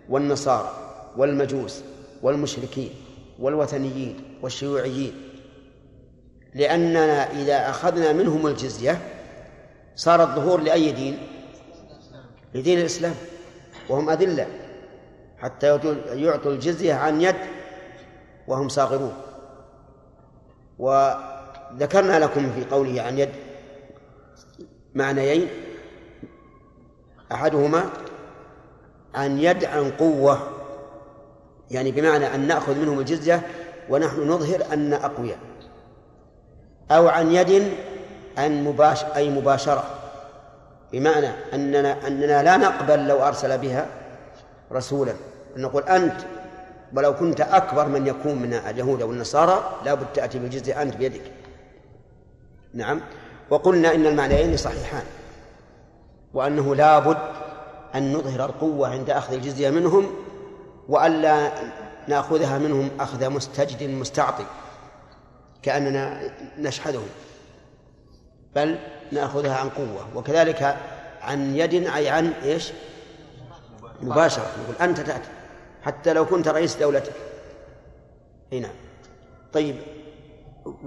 [0.10, 0.72] والنصارى
[1.18, 1.82] والمجوس
[2.22, 2.90] والمشركين
[3.40, 5.14] والوثنيين والشيوعيين.
[6.56, 9.02] لأننا إذا أخذنا منهم الجزية
[9.96, 11.18] صار الظهور لأي دين؟
[12.54, 13.16] لدين الإسلام.
[13.90, 14.48] وهم أذلة.
[15.44, 17.36] حتى يعطوا الجزية عن يد
[18.48, 19.14] وهم صاغرون.
[20.80, 23.30] وذكرنا لكم في قوله عن يد
[24.96, 25.48] معنيين.
[27.32, 27.90] أحدهما
[29.16, 30.40] عن يد عن قوة
[31.72, 33.42] يعني بمعنى أن نأخذ منهم الجزية
[33.90, 35.40] ونحن نظهر أن أقوياء.
[36.92, 37.74] أو عن يد
[38.38, 39.84] أن مباش أي مباشرة
[40.92, 43.88] بمعنى أننا أننا لا نقبل لو أرسل بها
[44.72, 45.14] رسولا.
[45.58, 46.16] نقول أنت
[46.94, 51.32] ولو كنت أكبر من يكون من اليهود أو النصارى لابد تأتي بالجزية أنت بيدك.
[52.74, 53.02] نعم.
[53.50, 55.04] وقلنا إن المعنيين صحيحان.
[56.34, 57.18] وأنه لابد
[57.96, 60.12] أن نظهر القوة عند أخذ الجزية منهم
[60.90, 61.52] وألا
[62.08, 64.46] نأخذها منهم أخذ مستجد مستعطي
[65.62, 66.22] كأننا
[66.58, 67.08] نشحذهم
[68.56, 68.80] بل
[69.12, 70.08] نأخذها عن قوة.
[70.16, 70.78] وكذلك
[71.22, 72.72] عن يد أي عن إيش؟
[74.02, 74.46] مباشرة.
[74.64, 75.30] نقول أنت تأتي.
[75.84, 77.14] حتى لو كنت رئيس دولتك.
[78.52, 78.76] هنا نعم.
[79.54, 79.76] طيب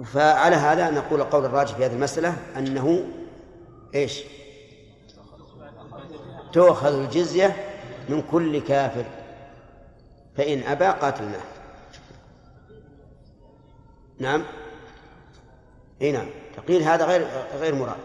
[0.05, 3.05] فعلى هذا نقول القول الراجح في هذه المسألة أنه
[3.95, 4.23] إيش؟
[6.53, 7.55] تؤخذ الجزية
[8.09, 9.05] من كل كافر.
[10.37, 11.43] فإن أبى قاتلناه.
[14.19, 14.43] نعم؟
[16.01, 16.27] إي نعم.
[16.57, 17.27] تقييد هذا غير
[17.59, 17.97] غير مراد.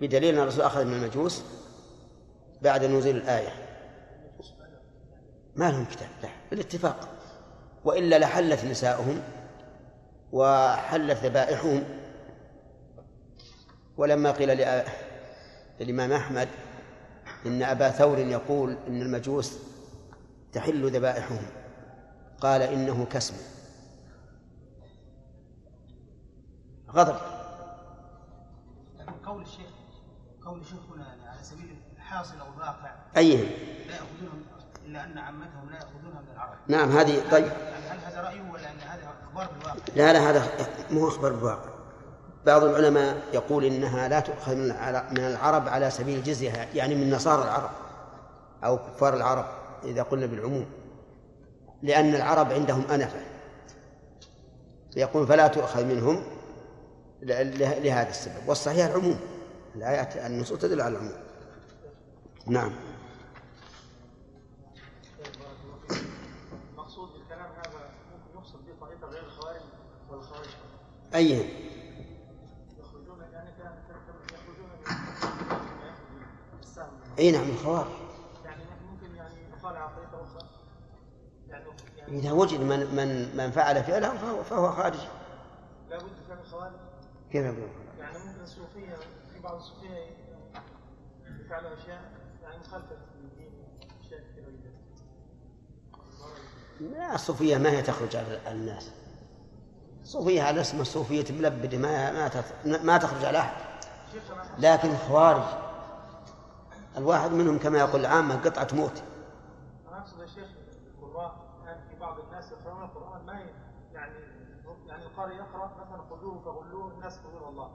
[0.00, 1.42] بدليل أن الرسول أخذ من المجوس
[2.62, 3.69] بعد نزول الآية.
[5.56, 7.08] ما لهم كتاب لا بالاتفاق.
[7.84, 9.22] وإلا لحلت نساؤهم
[10.32, 11.84] وحلت ذبائحهم.
[13.96, 14.48] ولما قيل
[15.80, 16.48] للإمام أحمد
[17.46, 19.58] إن أبا ثور يقول إن المجوس
[20.52, 21.42] تحل ذبائحهم
[22.40, 23.34] قال إنه كسب.
[26.90, 27.16] غضب.
[28.98, 29.70] لكن قول الشيخ
[30.44, 30.62] قول
[31.00, 33.48] يعني على سبيل الحاصل أو الواقع أيهم؟
[33.88, 34.42] لا يأخذونهم
[34.90, 36.54] إلا أن عمتهم لا يأخذونها من العرب.
[36.68, 37.44] نعم هذه طيب.
[37.44, 40.46] هل هذا رأيه ولا أن هذا أخبار بالواقع؟ لا لا هذا
[40.90, 41.70] مو أخبار بالواقع
[42.46, 47.10] بعض العلماء يقول إنها لا تؤخذ من الع- من العرب على سبيل الجزية يعني من
[47.10, 47.70] نصارى العرب
[48.64, 49.46] أو كفار العرب
[49.84, 50.66] إذا قلنا بالعموم.
[51.82, 53.20] لأن العرب عندهم أنفة.
[54.96, 56.22] يقول فلا تؤخذ منهم
[57.22, 58.48] لهذا السبب.
[58.48, 59.20] والصحيح العموم.
[59.74, 61.12] الآيات النصوص تدل على العموم.
[62.46, 62.72] نعم
[66.72, 69.60] المقصود بالكلام هذا ممكن يقصد به طائفه غير الخوارج
[70.10, 70.58] والخوارج أيهم يخرجون يعني كان كان- يخرجون من السهم أي نعم الخوارج يعني ممكن يعني
[70.58, 71.44] يقال على طائفه
[77.60, 77.86] أخرى
[81.48, 81.64] يعني
[81.98, 84.98] يعني إذا وجد من من من فعل فعله فهو, فهو خارج.
[85.90, 86.72] لابد فعل الخوارج
[87.32, 88.94] كيف يقول؟ يعني ممكن الصوفيه
[89.34, 89.88] في بعض الصوفيه
[91.44, 93.52] يفعلوا اشياء يعني مخالفه للدين
[94.06, 94.70] اشياء كثيره جدا
[96.98, 98.90] لا الصوفية ما هي تخرج على الناس.
[100.02, 103.54] الصوفية على اسم الصوفية ملبدة ما ما تخ- ما تخرج على أحد.
[104.58, 105.42] لكن الخوارج
[106.96, 109.02] الواحد منهم كما يقول العامة قطعة موت.
[109.88, 110.48] أنا أقصد يا شيخ
[110.98, 113.32] القراء يعني في بعض الناس القرآن ما
[113.92, 114.14] يعني
[114.86, 117.66] يعني القارئ يقرأ مثلا خذوه فغلوه الناس تقول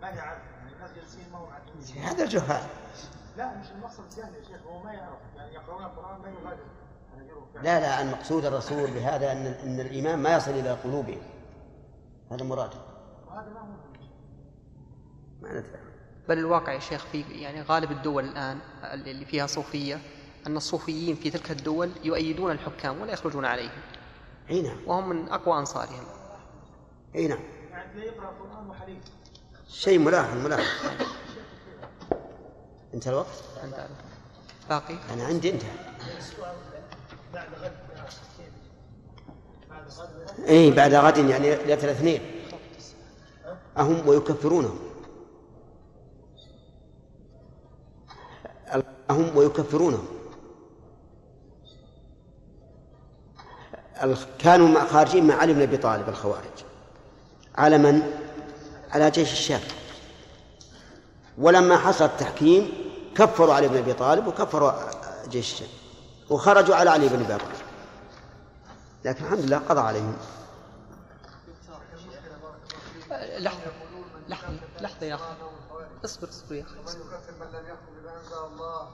[0.00, 2.62] ما يعرف يعني الناس جالسين ما هم عارفين هذا الجهال.
[3.36, 5.18] لا مش المقصد الجهل يا شيخ هو ما يعرف.
[5.36, 6.62] يعني يقرؤون القرآن ما يغادر.
[7.62, 11.20] لا لا المقصود الرسول بهذا أن أن الإيمان ما يصل إلى قلوبهم.
[12.30, 12.78] هذا مراده
[13.26, 13.66] وهذا ما هو
[15.42, 15.78] ما ندري.
[16.28, 20.00] بل الواقع يا شيخ في يعني غالب الدول الآن اللي فيها صوفية
[20.46, 23.80] أن الصوفيين في تلك الدول يؤيدون الحكام ولا يخرجون عليهم.
[24.50, 24.76] أي نعم.
[24.86, 26.04] وهم من أقوى أنصارهم.
[27.14, 27.40] أي نعم.
[27.70, 28.98] يعني تلاقيه يقرأ القرآن وحليف
[29.68, 30.64] شيء ملاحظ ملاحظ.
[32.94, 33.88] انتهى الوقت؟ أنت
[34.68, 35.76] باقي؟ أنا عندي انتهى.
[37.34, 37.89] بعد غد.
[40.48, 42.20] اي بعد غد يعني ليلة الاثنين.
[43.78, 44.78] أهم ويكفرونهم
[49.10, 50.06] أهم ويكفرونهم
[54.38, 56.44] كانوا خارجين مع علي بن أبي طالب الخوارج.
[57.54, 58.02] على من؟
[58.90, 59.60] على جيش الشام.
[61.38, 62.72] ولما حصل التحكيم
[63.16, 64.72] كفروا علي بن أبي طالب وكفروا
[65.28, 65.68] جيش الشام.
[66.30, 67.59] وخرجوا على علي بن ابي طالب
[69.04, 70.16] لكن الحمد لله قضى عليهم
[73.38, 73.60] لحظة
[74.28, 75.34] لحظة لحظة يا أخي
[76.04, 78.90] اصبر اصبر يا أخي من يكفر من لم يحكم بما انزل الله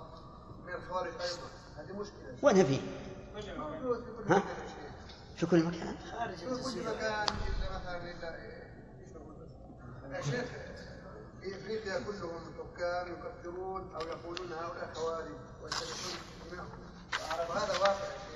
[0.67, 2.81] من الخوارج أيضا هذه مشكله وين في؟
[3.59, 5.37] موجود في كل ها؟ مكان شيخ.
[5.37, 5.97] في كل مكان
[6.37, 8.05] في كل مكان الا مثلا بس؟
[10.13, 10.49] يا شيخ
[11.43, 15.27] في افريقيا كلهم حكام يكفرون أو يقولون هؤلاء خوارج
[17.49, 18.36] وهذا واقع يا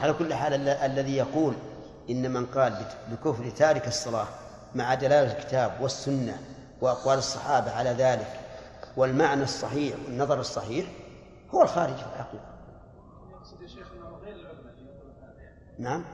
[0.00, 1.54] على كل حال ال- الذي يقول
[2.10, 4.26] إن من قال بكفر تارك الصلاة
[4.74, 6.38] مع دلالة الكتاب والسنة
[6.80, 8.40] وأقوال الصحابة على ذلك
[8.96, 10.86] والمعنى الصحيح والنظر الصحيح
[11.54, 12.44] هو الخارج في الحقيقة.
[13.32, 15.56] يقصد يا شيخ إنه غير العلماء اللي يقولون هذا يعني.
[15.78, 16.04] نعم.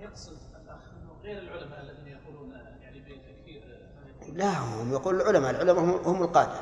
[0.00, 0.32] يقصد
[0.64, 2.52] الأخ إنه غير العلماء الذين يقولون
[2.82, 3.80] يعني بتكفير
[4.32, 6.60] لا هم يقول العلماء العلماء هم, هم القادة.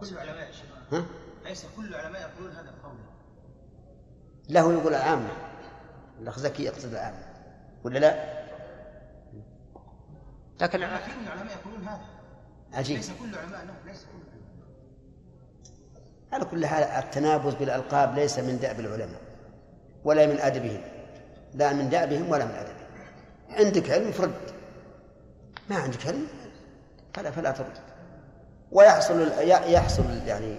[0.00, 0.66] كل العلماء يا شيخ.
[0.92, 1.04] ها؟
[1.44, 2.98] ليس كل العلماء يقولون هذا بقوله.
[4.48, 5.28] له يقول العامة.
[6.20, 7.24] الأخ زكي يقصد العامة.
[7.84, 8.42] ولا لا؟
[10.60, 12.00] لكن كثير من العلماء يقولون هذا.
[12.72, 12.96] عجيب.
[12.96, 14.42] ليس كل العلماء نعم ليس كل العلماء.
[16.32, 19.20] على كل حال التنابز بالألقاب ليس من دأب العلماء
[20.04, 20.80] ولا من أدبهم.
[21.54, 22.86] لا من دأبهم ولا من أدبهم.
[23.50, 24.32] عندك علم فرد.
[25.70, 26.26] ما عندك علم
[27.14, 27.78] فلا فلا ترد.
[28.72, 30.56] ويحصل يحصل يعني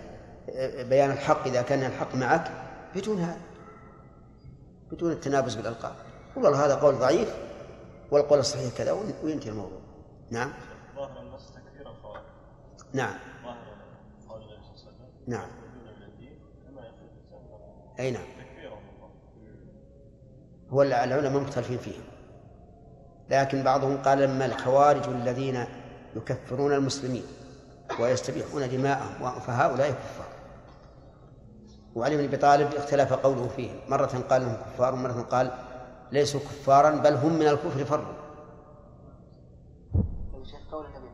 [0.84, 2.52] بيان الحق إذا كان الحق معك
[2.96, 3.38] بدون هذا.
[4.94, 5.94] بدون التنابز بالألقاب.
[6.36, 7.36] والله هذا قول ضعيف
[8.12, 8.92] والقول الصحيح كذا
[9.24, 9.80] وينتهي الموضوع.
[10.32, 10.54] نعم؟
[10.96, 12.22] ظاهر النص تكفير الخوارج.
[12.94, 13.16] نعم.
[13.44, 13.58] ظاهر
[14.30, 15.50] قول النبي صلى الله عليه وسلم نعم
[18.00, 18.26] أي نعم.
[20.70, 22.04] هو العلماء مختلفين فيهم
[23.30, 25.66] لكن بعضهم قال لما الخوارج الذين
[26.16, 27.24] يكفرون المسلمين
[28.00, 30.33] ويستبيحون دماءهم فهؤلاء كفار.
[31.96, 33.80] وعلي بن أبي طالب اختلف قوله فيهم.
[33.88, 35.52] مرة قال انهم كفار ومرة قال
[36.12, 38.06] ليسوا كفارا بل هم من الكفر فروا
[40.40, 41.10] يا شيخ قول النبي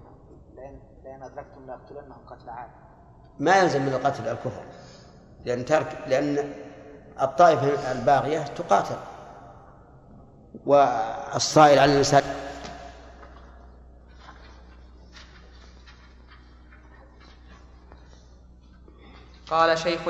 [0.55, 2.69] لئن لئن أدركتم لأقتلنهم قتل عاد.
[3.39, 4.63] ما يلزم من القتل الكفر
[5.45, 6.53] لأن ترك لأن
[7.21, 8.97] الطائفة الباغية تقاتل.
[10.65, 12.23] والصائل على الإنسان.
[19.49, 20.01] قال شيخ.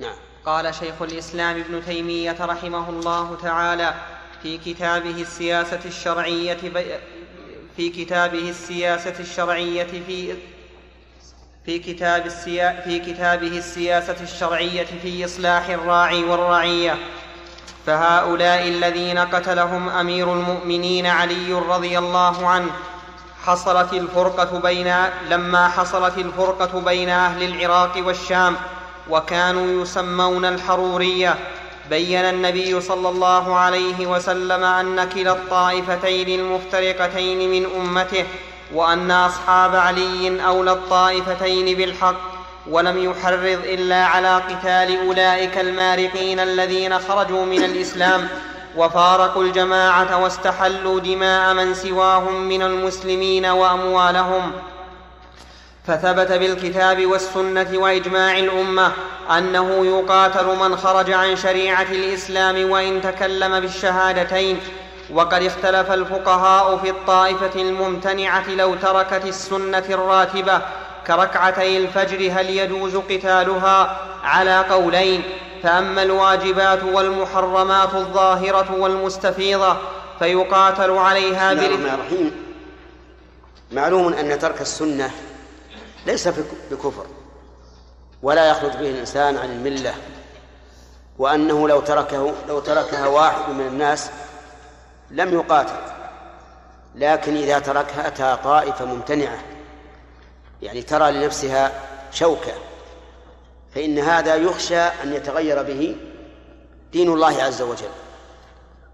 [0.00, 0.14] نعم
[0.46, 3.94] قال شيخ الإسلام ابن تيمية رحمه الله تعالى
[4.42, 6.58] في كتابه السياسة الشرعية.
[7.76, 10.36] في كتابه السياسة الشرعية في
[11.66, 12.80] في كتاب السيا...
[12.84, 16.98] في كتابه السياسة الشرعية في إصلاح الراعي والرعية
[17.86, 22.70] فهؤلاء الذين قتلهم أمير المؤمنين علي رضي الله عنه
[23.44, 24.94] حصلت الفرقة بين
[25.30, 28.56] لما حصلت الفرقة بين أهل العراق والشام
[29.10, 31.38] وكانوا يسمون الحرورية.
[31.90, 38.24] بين النبي صلى الله عليه وسلم أن كلا الطائفتين المفترقتين من أمته
[38.74, 42.20] وأن أصحاب علي أولى الطائفتين بالحق
[42.70, 48.28] ولم يحرض إلا على قتال أولئك المارقين الذين خرجوا من الإسلام
[48.76, 54.52] وفارقوا الجماعة واستحلوا دماء من سواهم من المسلمين وأموالهم.
[55.88, 58.92] فثبت بالكتاب والسنة وإجماع الأمة
[59.38, 64.60] أنه يقاتل من خرج عن شريعة الإسلام وإن تكلم بالشهادتين.
[65.10, 70.60] وقد اختلف الفقهاء في الطائفة الممتنعة لو تركت السنة الراتبة
[71.06, 75.22] كركعتي الفجر هل يجوز قتالها؟ على قولين.
[75.62, 79.76] فأما الواجبات والمحرمات الظاهرة والمستفيضة
[80.18, 82.32] فيقاتل عليها بسم الله الرحمن الرحيم.
[83.72, 85.10] معلوم أن ترك السنة
[86.08, 86.28] ليس
[86.70, 87.06] بكفر
[88.22, 89.94] ولا يخرج به الإنسان عن الملة
[91.18, 94.10] وأنه لو تركه لو تركها واحد من الناس
[95.10, 95.80] لم يقاتل
[96.94, 99.38] لكن إذا تركها أتى طائفة ممتنعة
[100.62, 101.72] يعني ترى لنفسها
[102.12, 102.52] شوكة
[103.74, 105.96] فإن هذا يخشى أن يتغير به
[106.92, 107.90] دين الله عز وجل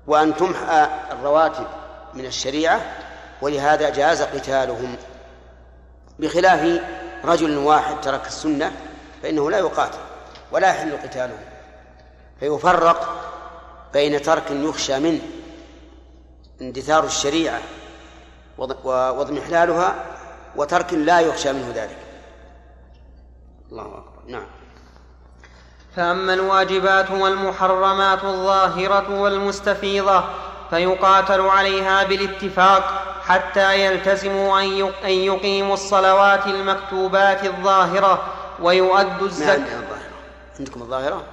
[0.07, 1.67] وأن تمحى الرواتب
[2.15, 2.81] من الشريعة
[3.43, 4.97] ولهذا جاز قتالهم
[6.19, 6.81] بخلاف
[7.25, 8.73] رجل واحد ترك السنة
[9.23, 9.99] فإنه لا يقاتل
[10.53, 11.39] ولا يحل قتاله.
[12.41, 13.31] فيفرق
[13.93, 15.23] بين ترك يخشى منه
[16.61, 17.61] اندثار الشريعة
[18.85, 19.95] واضمحلالها
[20.57, 21.99] وترك لا يخشى منه ذلك.
[23.71, 24.23] الله أكبر.
[24.29, 24.47] نعم.
[25.97, 30.25] فأما الواجبات والمحرمات الظاهرة والمستفيضة
[30.71, 34.61] فيقاتل عليها بالاتفاق حتى يلتزموا
[35.05, 40.11] أن يقيموا الصلوات المكتوبات الظاهرة ويؤدوا الزكاة ما الظاهرة
[40.59, 41.25] عندكم الظاهرة؟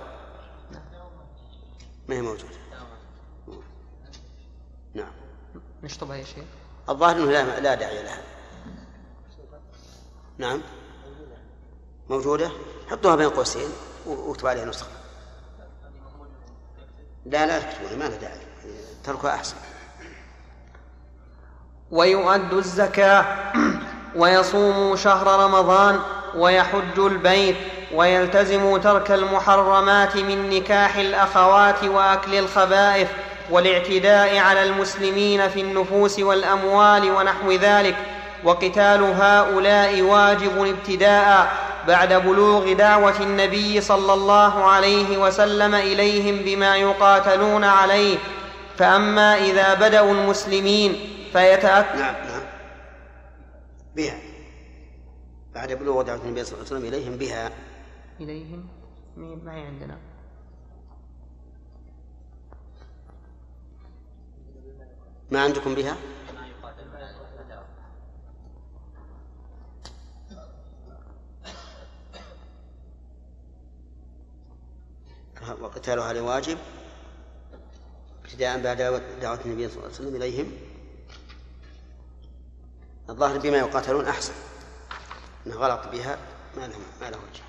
[2.08, 2.56] ما هي موجودة؟
[4.94, 5.12] نعم.
[5.84, 6.44] نشطبها يا شيخ.
[6.90, 8.22] الظاهر إنه لا لا داعي لها.
[10.38, 10.62] نعم.
[12.10, 12.52] موجودة؟
[12.92, 13.70] حطوها بين قوسين
[14.06, 14.92] واكتب عليها نسخة.
[17.26, 18.40] لا لا تكتبوها ما لها داعي.
[19.04, 19.56] تركها أحسن.
[21.92, 23.26] ويؤد الزكاة
[24.16, 26.00] ويصوم شهر رمضان
[26.36, 27.56] ويحج البيت
[27.94, 33.08] ويلتزم ترك المحرمات من نكاح الأخوات وأكل الخبائث
[33.50, 37.96] والاعتداء على المسلمين في النفوس والأموال ونحو ذلك
[38.44, 41.52] وقتال هؤلاء واجب ابتداء
[41.88, 48.18] بعد بلوغ دعوة النبي صلى الله عليه وسلم إليهم بما يقاتلون عليه.
[48.78, 51.00] فأما إذا بدأوا المسلمين
[51.32, 52.44] فيتأكد نعم نعم.
[53.96, 54.20] بها.
[55.56, 57.52] بعد بلوغ دعوة النبي صلى الله عليه وسلم إليهم بها.
[58.20, 58.68] إليهم؟
[59.18, 59.98] ما هي عندنا.
[65.32, 65.98] ما عندكم بها؟
[75.62, 76.58] وقتالها لواجب
[78.24, 78.78] ابتداء بعد
[79.22, 80.52] دعوة النبي صلى الله عليه وسلم إليهم.
[83.12, 84.34] الظاهر بما يقاتلون أحسن.
[85.48, 86.18] إن غلط بها
[86.58, 87.44] ما له ما له وجه.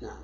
[0.00, 0.18] نعم.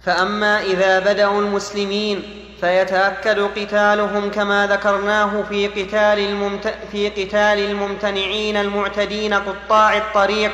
[0.00, 6.68] فأما إذا بدأوا المسلمين فيتأكد قتالهم كما ذكرناه في قتال الممت...
[6.92, 10.52] في قتال الممتنعين المعتدين قطاع الطريق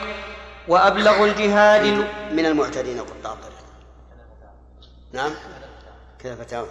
[0.68, 2.06] وأبلغ الجهاد ال...
[2.36, 3.53] من المعتدين قطاع الطريق.
[5.14, 5.32] نعم.
[6.18, 6.70] كذا فتاوى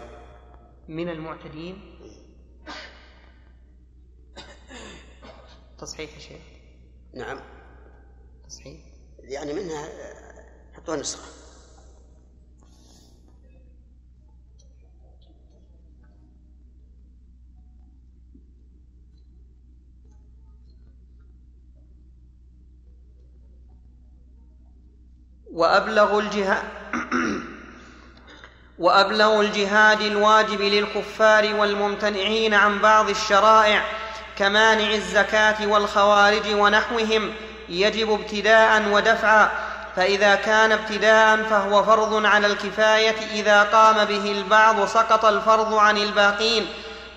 [0.87, 1.99] من المعتدين.
[5.77, 6.41] تصحيح يا شيخ.
[7.13, 7.39] نعم.
[8.47, 8.81] تصحيح.
[9.19, 9.89] يعني منها
[10.73, 11.43] حطوها نسخة.
[25.51, 26.83] وأبلغ الجهاد
[28.79, 33.81] وأبلغ الجهاد الواجب للكفار والممتنعين عن بعض الشرائع
[34.37, 37.33] كمانع الزكاة والخوارج ونحوهم
[37.69, 39.49] يجب ابتداء ودفعا
[39.95, 46.67] فإذا كان ابتداء فهو فرض على الكفاية إذا قام به البعض سقط الفرض عن الباقين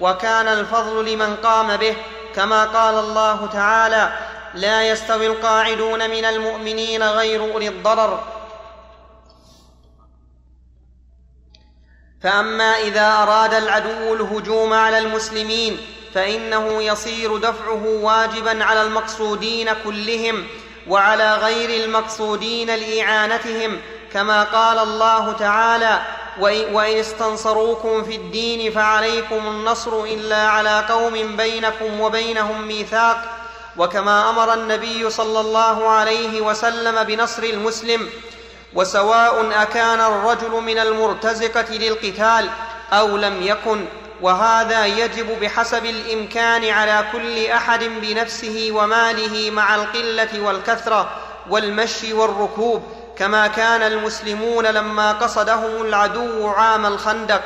[0.01, 1.97] وكان الفضل لمن قام به
[2.35, 4.13] كما قال الله تعالى
[4.55, 8.36] لا يستوي القاعدون من المؤمنين غير أولي الضرر
[12.23, 15.79] فأما إذا أراد العدو الهجوم على المسلمين
[16.15, 20.47] فإنه يصير دفعه واجبا على المقصودين كلهم
[20.89, 23.81] وعلى غير المقصودين لإعانتهم
[24.13, 26.03] كما قال الله تعالى
[26.41, 33.25] وإن استنصروكم في الدين فعليكم النصر إلا على قوم بينكم وبينهم ميثاق
[33.77, 38.09] وكما أمر النبي صلى الله عليه وسلم بنصر المسلم
[38.77, 42.51] وسواء أكان الرجل من المرتزقة للقتال
[42.93, 43.85] أو لم يكن
[44.23, 51.11] وهذا يجب بحسب الإمكان على كل أحد بنفسه وماله مع القلة والكثرة
[51.51, 52.83] والمشي والركوب
[53.19, 57.43] كما كان المسلمون لما قصدهم العدو عام الخندق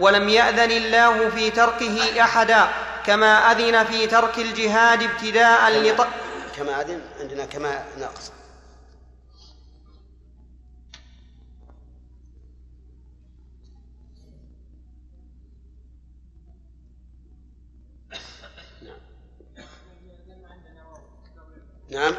[0.00, 2.68] ولم يأذن الله في تركه أحدا
[3.06, 6.06] كما أذن في ترك الجهاد ابتداء لط...
[6.56, 8.33] كما أذن عندنا كما ناقص.
[21.94, 22.14] نعم.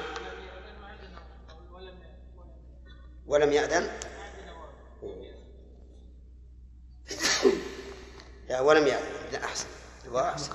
[3.27, 3.89] ولم يأذن؟
[8.49, 9.31] لا ولم يأذن.
[9.31, 9.67] لا أحسن.
[10.07, 10.51] الله أحسن.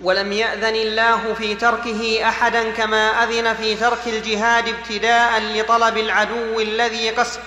[0.00, 7.10] ولم يأذن الله في تركه أحدا كما أذن في ترك الجهاد ابتداء لطلب العدو الذي
[7.10, 7.38] قس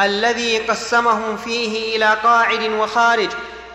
[0.00, 3.30] الذي قسمهم فيه إلى قاعد وخارج.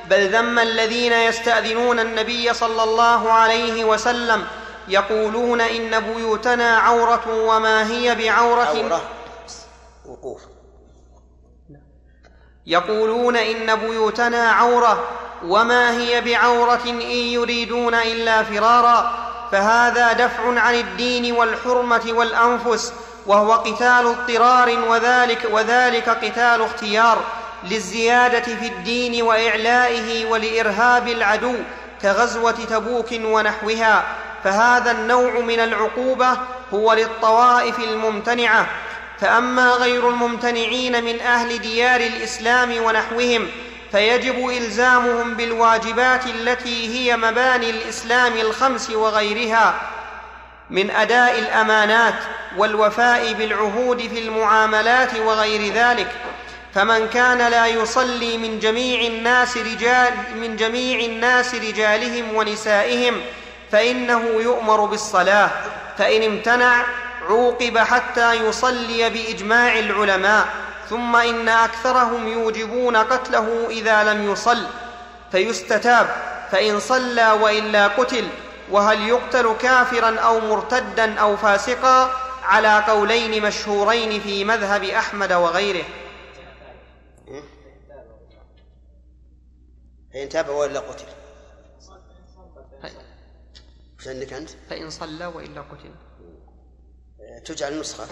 [0.10, 4.48] بل ذم الذين يستأذنون النبي صلى الله عليه وسلم
[4.88, 8.64] يقولون إن بيوتنا عورة وما هي بعورة.
[8.64, 9.02] عورة.
[10.06, 10.42] وقوف.
[12.66, 15.10] يقولون إن بيوتنا عورة
[15.46, 19.24] وما هي بعورة إن يريدون إلا فرارا.
[19.52, 22.94] فهذا دفع عن الدين والحرمة والأنفس
[23.28, 27.24] وهو قتال اضطرار وذلك وذلك قتال اختيار
[27.64, 31.56] للزيادة في الدين وإعلائه ولإرهاب العدو
[32.02, 34.04] كغزوة تبوك ونحوها.
[34.44, 36.38] فهذا النوع من العقوبة
[36.74, 38.68] هو للطوائف الممتنعة.
[39.20, 43.48] فأما غير الممتنعين من أهل ديار الإسلام ونحوهم
[43.92, 49.82] فيجب إلزامهم بالواجبات التي هي مباني الإسلام الخمس وغيرها
[50.70, 52.16] من أداء الأمانات
[52.58, 56.12] والوفاء بالعهود في المعاملات وغير ذلك.
[56.76, 63.22] فمن كان لا يصلي من جميع الناس رجال من جميع الناس رجالهم ونسائهم
[63.74, 65.50] فإنه يؤمر بالصلاة
[65.98, 66.86] فإن امتنع
[67.30, 70.48] عوقب حتى يصلي بإجماع العلماء
[70.90, 74.68] ثم إن أكثرهم يوجبون قتله إذا لم يصل
[75.32, 76.08] فيستتاب
[76.52, 78.28] فإن صلى وإلا قتل
[78.72, 82.12] وهل يقتل كافرا أو مرتدا أو فاسقا
[82.44, 85.84] على قولين مشهورين في مذهب أحمد وغيره.
[90.14, 91.23] فإن تاب وإلا قتل.
[94.08, 95.96] عندك أنت؟ فإن صلى وإلا قتل.
[97.46, 98.08] تجعل نسخة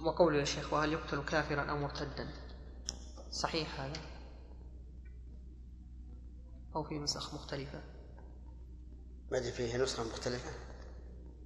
[0.00, 2.28] وقوله يا شيخ وهل يقتل كافرا أو مرتدا؟
[3.30, 4.11] صحيح هذا.
[6.76, 7.80] أو في نسخ مختلفة.
[9.30, 10.50] ما أدري فيه نسخة مختلفة؟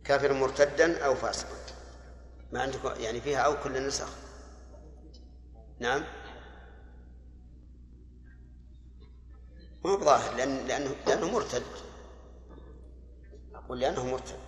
[0.05, 1.57] كافر مرتدا أو فاسقا؟
[2.53, 4.09] ما عندكم يعني فيها أو كل النسخ
[5.79, 6.05] نعم.
[9.85, 11.63] مو بظاهر لأن لأنه لأنه مرتد.
[13.55, 14.39] أقول لأنه مرتد.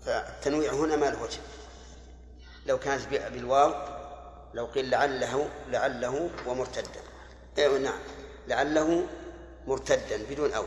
[0.00, 1.40] فالتنويع هنا ما له وجه.
[2.66, 3.74] لو كانت بالواو
[4.54, 7.00] لو قيل لعله لعله ومرتدا.
[7.58, 8.00] إيه نعم.
[8.48, 9.08] لعله
[9.66, 10.64] مرتدا بدون أو.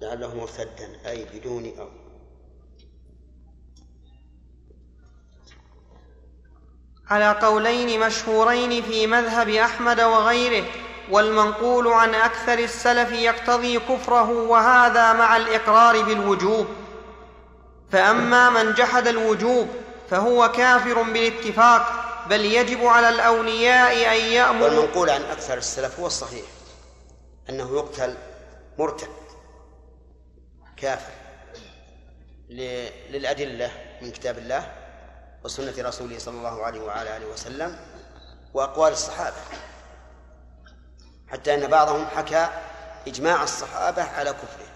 [0.00, 1.88] لعله مرتدا أي بدون أو.
[7.06, 10.87] على قولين مشهورين في مذهب أحمد وغيره.
[11.10, 16.66] والمنقول عن أكثر السلف يقتضي كفره وهذا مع الإقرار بالوجوب.
[17.92, 19.68] فأما من جحد الوجوب
[20.10, 24.68] فهو كافر بالاتفاق بل يجب على الأولياء أن يأمروا.
[24.68, 26.44] والمنقول عن أكثر السلف هو الصحيح
[27.50, 28.14] أنه يقتل
[28.78, 29.08] مرتد
[30.76, 31.12] كافر
[32.48, 33.70] ل- للأدلة
[34.02, 34.72] من كتاب الله
[35.44, 37.78] وسنة رسوله صلى الله عليه وعلى آله وسلم
[38.54, 39.36] وأقوال الصحابة.
[41.30, 42.48] حتى أن بعضهم حكى
[43.06, 44.68] إجماع الصحابة على كفره.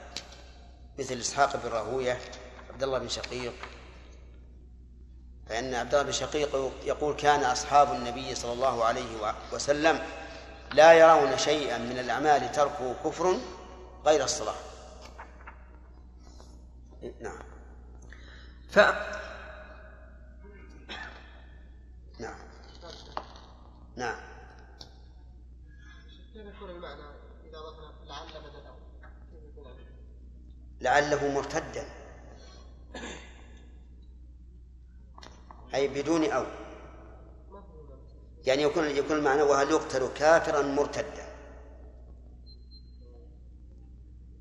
[0.99, 2.19] مثل إسحاق بن راهوية
[2.71, 3.53] عبد الله بن شقيق.
[5.49, 10.03] فإن عبد الله بن شقيق يقول كان أصحاب النبي صلى الله عليه وسلم
[10.73, 13.37] لا يرون شيئا من الأعمال تركه كفر
[14.07, 14.55] غير الصلاة.
[17.21, 17.39] نعم.
[18.71, 18.79] ف...
[22.19, 22.39] نعم.
[23.97, 24.21] نعم
[26.33, 27.03] كيف يكون المعنى
[27.45, 28.75] إذا ضفنا لعل بدل أو
[29.31, 29.87] كيف يكون المعنى؟
[30.83, 31.85] لعله مرتدا.
[35.75, 36.47] أي بدون أو.
[38.47, 41.27] يعني يكون يكون المعنى وهل يقتل كافرا مرتدا.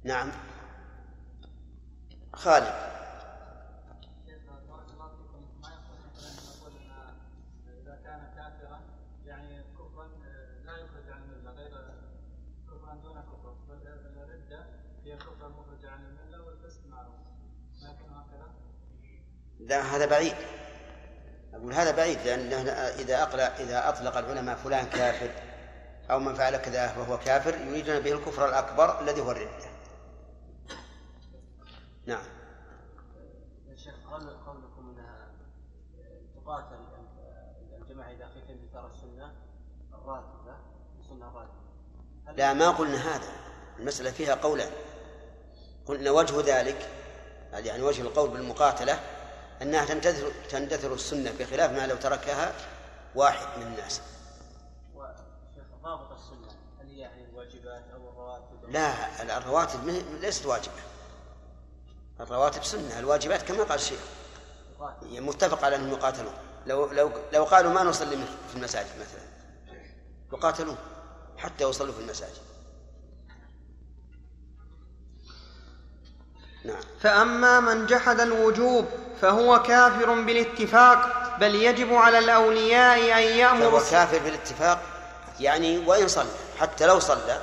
[0.03, 0.31] نعم.
[2.33, 2.73] خالد
[7.81, 8.79] إذا كان كافرا
[9.25, 10.07] يعني كفرا
[10.65, 11.71] لا يخرج عن الملة غير
[12.67, 14.65] كفرا دون كفر بل الردة
[15.03, 17.15] هي الكفر المخرج عن الملة والفسق معروف
[17.81, 18.47] لكن هكذا
[19.71, 20.35] لا هذا بعيد.
[21.53, 22.53] أقول هذا بعيد لأن
[22.99, 25.29] إذا أقل إذا أطلق العلماء فلان كافر
[26.11, 29.71] أو من فعل كذا فهو كافر يريدون به الكفر الأكبر الذي هو الردة
[32.05, 32.23] نعم.
[33.67, 35.27] يا شيخ قول قولكم انها
[36.35, 36.79] تقاتل
[37.81, 39.33] الجماعة إذا خيف انتشار السنة
[39.93, 40.55] الراتبة
[40.99, 43.31] السنة الراتبة؟ لا ما قلنا هذا.
[43.79, 44.71] المسألة فيها قولان.
[45.85, 46.89] قلنا وجه ذلك
[47.53, 48.99] يعني وجه القول بالمقاتلة
[49.61, 52.53] أنها تندثر تندثر السنة بخلاف ما لو تركها
[53.15, 54.01] واحد من الناس.
[55.83, 56.47] ضابط السنة
[56.81, 59.89] هل هي يعني الواجبات أو الرواتب لا الرواتب
[60.21, 60.81] ليست واجبة.
[62.19, 63.99] الرواتب سنة الواجبات كما قال الشيخ.
[65.01, 66.33] متفق على أنهم يقاتلون.
[66.65, 68.17] لو لو لو قالوا ما نصلي
[68.49, 69.21] في المساجد مثلا
[70.33, 70.77] يقاتلون
[71.37, 72.50] حتى يصلوا في المساجد.
[76.65, 76.81] نعم.
[76.99, 78.85] فأما من جحد الوجوب
[79.21, 84.79] فهو كافر بالاتفاق بل يجب على الأولياء أن فهو يامروا كافر بالاتفاق؟
[85.39, 87.41] يعني وإن صلى حتى لو صلى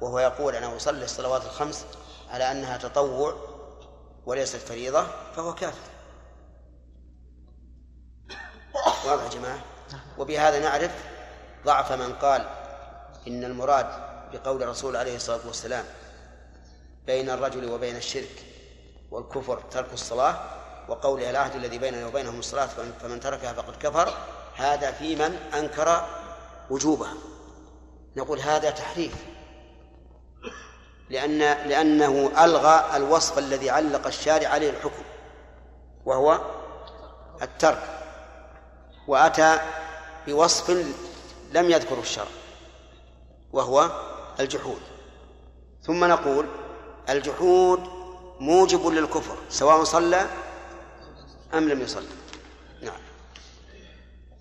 [0.00, 1.86] وهو يقول أنا أصلي الصلوات الخمس
[2.30, 3.34] على أنها تطوع
[4.26, 5.76] وليست فريضة فهو كافر.
[9.06, 9.58] واضح يا جماعة؟
[10.18, 10.90] وبهذا نعرف
[11.64, 12.48] ضعف من قال
[13.28, 13.86] إن المراد
[14.32, 15.84] بقول الرسول عليه الصلاة والسلام
[17.06, 18.44] بين الرجل وبين الشرك
[19.10, 20.40] والكفر ترك الصلاة
[20.88, 22.66] وقوله العهد الذي بيننا وبينهم الصلاة
[23.00, 24.14] فمن تركها فقد كفر.
[24.56, 26.06] هذا في من أنكر
[26.70, 27.14] وجوبها.
[28.16, 29.14] نقول هذا تحريف.
[31.10, 31.38] لأن
[31.68, 35.02] لأنه ألغى الوصف الذي علق الشارع عليه الحكم
[36.04, 36.40] وهو
[37.42, 37.82] الترك.
[39.08, 39.58] وأتى
[40.26, 40.70] بوصف
[41.52, 42.28] لم يذكره الشرع
[43.52, 43.90] وهو
[44.40, 44.80] الجحود.
[45.82, 46.46] ثم نقول
[47.08, 47.80] الجحود
[48.40, 50.26] موجب للكفر سواء صلى
[51.54, 52.06] أم لم يصلي
[52.82, 53.00] نعم.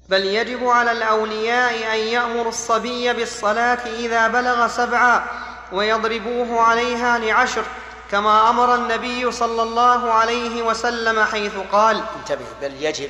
[0.09, 5.25] بل يجب على الأولياء أن يأمروا الصبي بالصلاة إذا بلغ سبعا
[5.71, 7.65] ويضربوه عليها لعشر
[8.11, 12.03] كما أمر النبي صلى الله عليه وسلم حيث قال.
[12.19, 13.09] انتبه بل يجب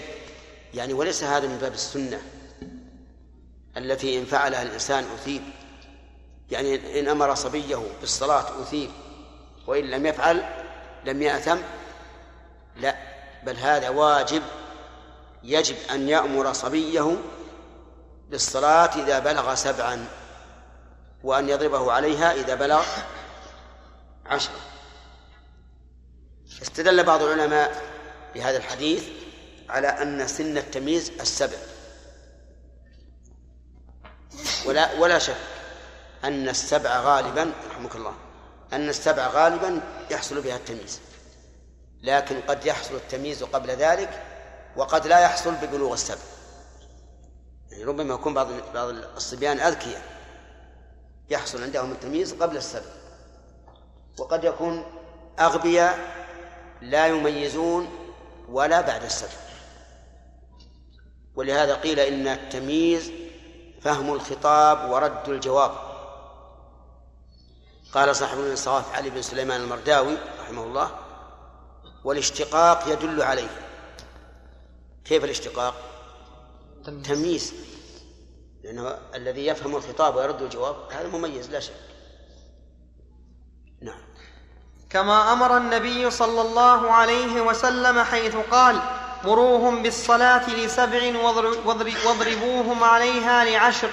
[0.74, 2.22] يعني وليس هذا من باب السنة
[3.78, 5.42] التي إن فعلها الإنسان أثيب.
[6.52, 8.90] يعني إن أمر صبيه بالصلاة أثيب.
[9.68, 10.46] وإن لم يفعل
[11.06, 11.58] لم يأثم
[12.76, 12.96] لا
[13.44, 14.42] بل هذا واجب
[15.44, 17.18] يجب أن يأمر صبيه
[18.30, 20.08] بالصلاة إذا بلغ سبعا
[21.24, 22.86] وأن يضربه عليها إذا بلغ
[24.26, 24.60] عشرا
[26.62, 27.84] استدل بعض العلماء
[28.36, 29.04] بهذا الحديث
[29.70, 31.58] على أن سن التمييز السبع.
[34.66, 35.36] ولا ولا شك
[36.24, 38.25] أن السبع غالبا رحمك الله.
[38.74, 41.00] أن السبع غالبا يحصل بها التمييز.
[42.04, 44.24] لكن قد يحصل التمييز قبل ذلك
[44.76, 46.22] وقد لا يحصل ببلوغ السبع.
[47.72, 50.02] يعني ربما يكون بعض بعض الصبيان أذكياء.
[51.30, 52.92] يحصل عندهم التمييز قبل السبع.
[54.18, 54.86] وقد يكون
[55.40, 56.00] أغبياء
[56.82, 57.90] لا يميزون
[58.50, 59.30] ولا بعد السبع.
[61.36, 63.12] ولهذا قيل إن التمييز
[63.82, 65.85] فهم الخطاب ورد الجواب.
[67.96, 70.92] قال صاحب الانصاف علي بن سليمان المرداوي رحمه الله
[72.04, 73.48] والاشتقاق يدل عليه.
[75.06, 75.74] كيف الاشتقاق؟
[77.04, 77.54] تمييز.
[78.64, 81.74] لأنه الذي يفهم الخطاب ويرد الجواب هذا مميز لا شك.
[83.82, 84.02] نعم.
[84.90, 88.80] كما أمر النبي صلى الله عليه وسلم حيث قال
[89.24, 93.90] مروهم بالصلاة لسبع واضر- واضر- واضربوهم عليها لعشر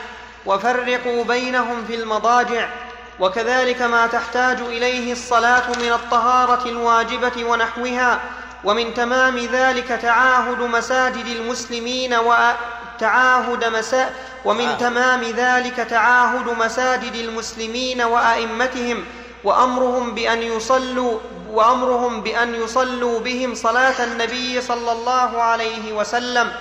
[0.47, 2.82] وفرقوا بينهم في المضاجع
[3.21, 8.21] وكذلك ما تحتاج إليه الصلاة من الطهارة الواجبة ونحوها
[8.65, 14.11] ومن تمام ذلك تعاهد مساجد المسلمين وتعاهد مسا
[14.45, 19.05] ومن تمام ذلك تعاهد مساجد المسلمين وأئمتهم
[19.45, 21.19] وأمرهم بأن يصلوا
[21.51, 26.53] وأمرهم بأن يصلوا بهم صلاة النبي صلى الله عليه وسلم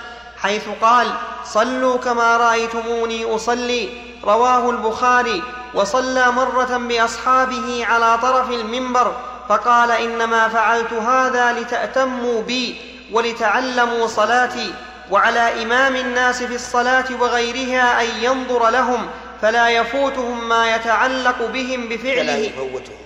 [0.42, 1.12] حيث قال
[1.44, 3.88] صلوا كما رأيتموني أصلي.
[4.24, 5.42] رواه البخاري.
[5.74, 9.16] وصلى مرة بأصحابه على طرف المنبر
[9.48, 12.76] فقال إنما فعلت هذا لتأتموا بي
[13.12, 14.74] ولتعلموا صلاتي
[15.10, 19.06] وعلى إمام الناس في الصلاة وغيرها أن ينظر لهم
[19.42, 22.96] فلا يفوتهم ما يتعلق بهم فلا بفعله يفوتهم.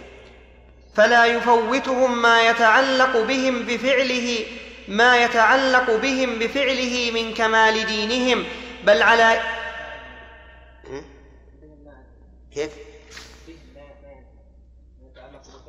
[0.96, 4.44] فلا يفوتهم ما يتعلق بهم بفعله
[4.88, 8.44] ما يتعلق بهم بفعله من كمال دينهم
[8.84, 9.40] بل على
[12.56, 12.78] كيف؟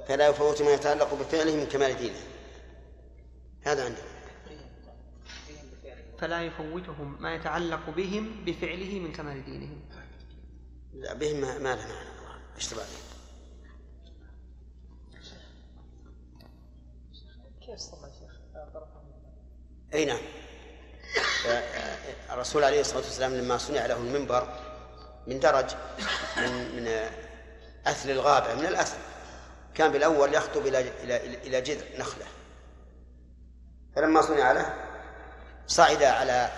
[0.07, 2.19] فلا يفوت ما يتعلق بفعله من كمال دينه.
[3.61, 4.17] هذا عندنا
[6.17, 9.81] فلا يفوتهم ما يتعلق بهم بفعله من كمال دينهم
[10.93, 12.83] لا بهم ما, ما له معنى إيش تبع
[17.61, 18.37] كيف صلى شيخ
[19.93, 20.21] أي نعم.
[22.29, 24.66] الرسول عليه الصلاة والسلام لما صنع له المنبر
[25.27, 25.75] من درج
[26.37, 26.87] من من
[27.87, 28.97] اثل الغابة من الاثل
[29.73, 31.17] كان بالأول يخطب إلى إلى
[31.47, 32.25] إلى جذع نخلة.
[33.95, 34.73] فلما صنع له
[35.67, 36.51] صعد على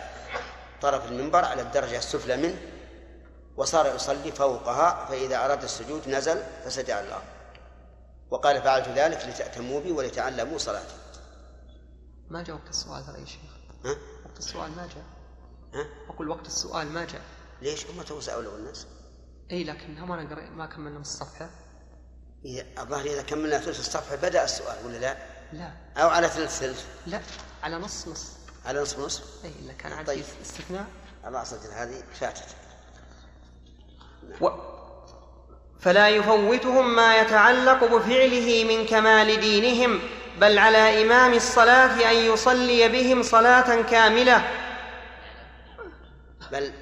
[0.82, 2.57] طرف المنبر على الدرجة السفلى منه
[3.57, 7.24] وصار يصلي فوقها فإذا أراد السجود نزل فسجد على الأرض.
[8.32, 10.95] وقال فعلت ذلك لتأتموا بي ولتعلموا صلاتي.
[12.30, 13.41] ما جاء وقت السؤال ترى يا شيخ؟
[13.86, 13.95] ها؟
[14.26, 15.03] وقت السؤال ما جاء.
[15.74, 17.22] ها؟ أقول وقت السؤال ما جاء.
[17.62, 18.88] ليش هم تو سألوا الناس؟
[19.51, 21.49] إي لكن ما نقرأ ما كملنا من الصفحة.
[22.45, 25.18] إذا الظاهر إذا كملنا ثلث الصفحة بدأ السؤال ولا لا؟
[25.53, 25.72] لا.
[25.97, 27.22] أو على ثلث ثلث؟ لا
[27.64, 28.32] على نص نص.
[28.66, 30.24] على نصف نصف إي الا كان عندي طيب.
[30.41, 30.86] استثناء.
[31.28, 32.55] الله أصدق هذه فاتت
[34.41, 34.49] و
[35.80, 39.99] فلا يفوتهم ما يتعلق بفعله من كمال دينهم
[40.41, 44.51] بل على إمام الصلاة أن يصلي بهم صلاة كاملة.
[46.51, 46.74] بل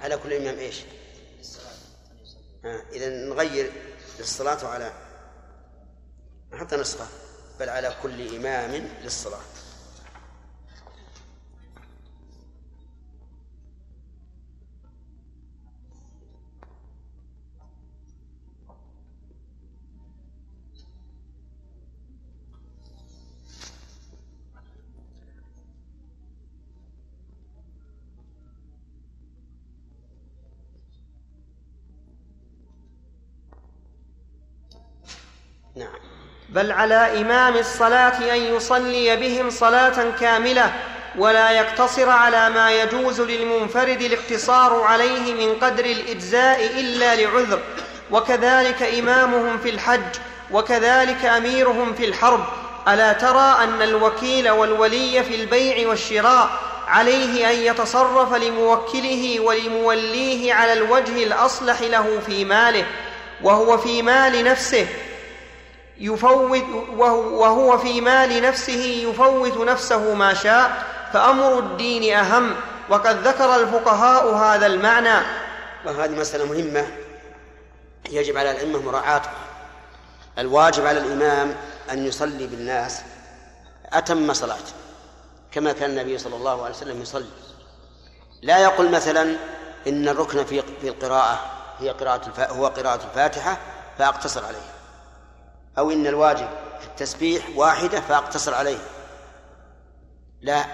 [0.00, 0.82] على كل إمام إيش؟
[2.64, 3.72] ها إذا نغير
[4.18, 4.92] للصلاة على
[6.52, 7.06] نحط نسخة
[7.60, 9.40] بل على كل إمام للصلاة
[36.56, 40.72] بل على إمام الصلاة أن يصلي بهم صلاة كاملة
[41.18, 47.58] ولا يقتصر على ما يجوز للمنفرد الاقتصار عليه من قدر الإجزاء إلا لعذر.
[48.10, 50.16] وكذلك إمامهم في الحج
[50.50, 52.44] وكذلك أميرهم في الحرب.
[52.88, 56.50] ألا ترى أن الوكيل والولي في البيع والشراء
[56.88, 62.84] عليه أن يتصرف لموكله ولموليه على الوجه الأصلح له في ماله
[63.42, 64.86] وهو في مال نفسه
[65.98, 66.64] يفوت
[67.32, 70.82] وهو في مال نفسه يفوت نفسه ما شاء
[71.12, 72.54] فأمر الدين أهم.
[72.88, 75.26] وقد ذكر الفقهاء هذا المعنى.
[75.84, 76.86] وهذه مسألة مهمة
[78.10, 79.32] يجب على الائمه مراعاتها
[80.38, 81.56] الواجب على الإمام
[81.92, 83.00] أن يصلي بالناس
[83.92, 84.72] أتم صلاته
[85.52, 87.26] كما كان النبي صلى الله عليه وسلم يصلي.
[88.42, 89.36] لا يقول مثلا
[89.86, 91.40] إن الركن في في القراءة
[91.80, 93.58] هي قراءة هو قراءة الفاتحة
[93.98, 94.75] فأقتصر عليه.
[95.78, 96.48] أو إن الواجب
[96.80, 98.78] في التسبيح واحدة فأقتصر عليه.
[100.40, 100.64] لا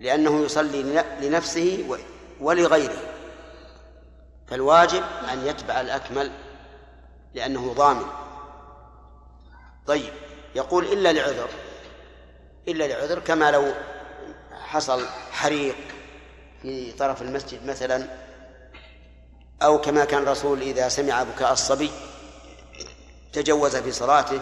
[0.00, 1.98] لأنه يصلي لنفسه
[2.40, 3.02] ولغيره.
[4.46, 5.02] فالواجب
[5.32, 6.32] أن يتبع الأكمل
[7.34, 8.06] لأنه ضامن.
[9.86, 10.12] طيب
[10.54, 11.48] يقول إلا لعذر.
[12.68, 13.72] إلا لعذر كما لو
[14.52, 15.76] حصل حريق
[16.62, 18.06] في طرف المسجد مثلا
[19.62, 21.90] أو كما كان الرسول إذا سمع بكاء الصبي
[23.32, 24.40] تجوز في صلاته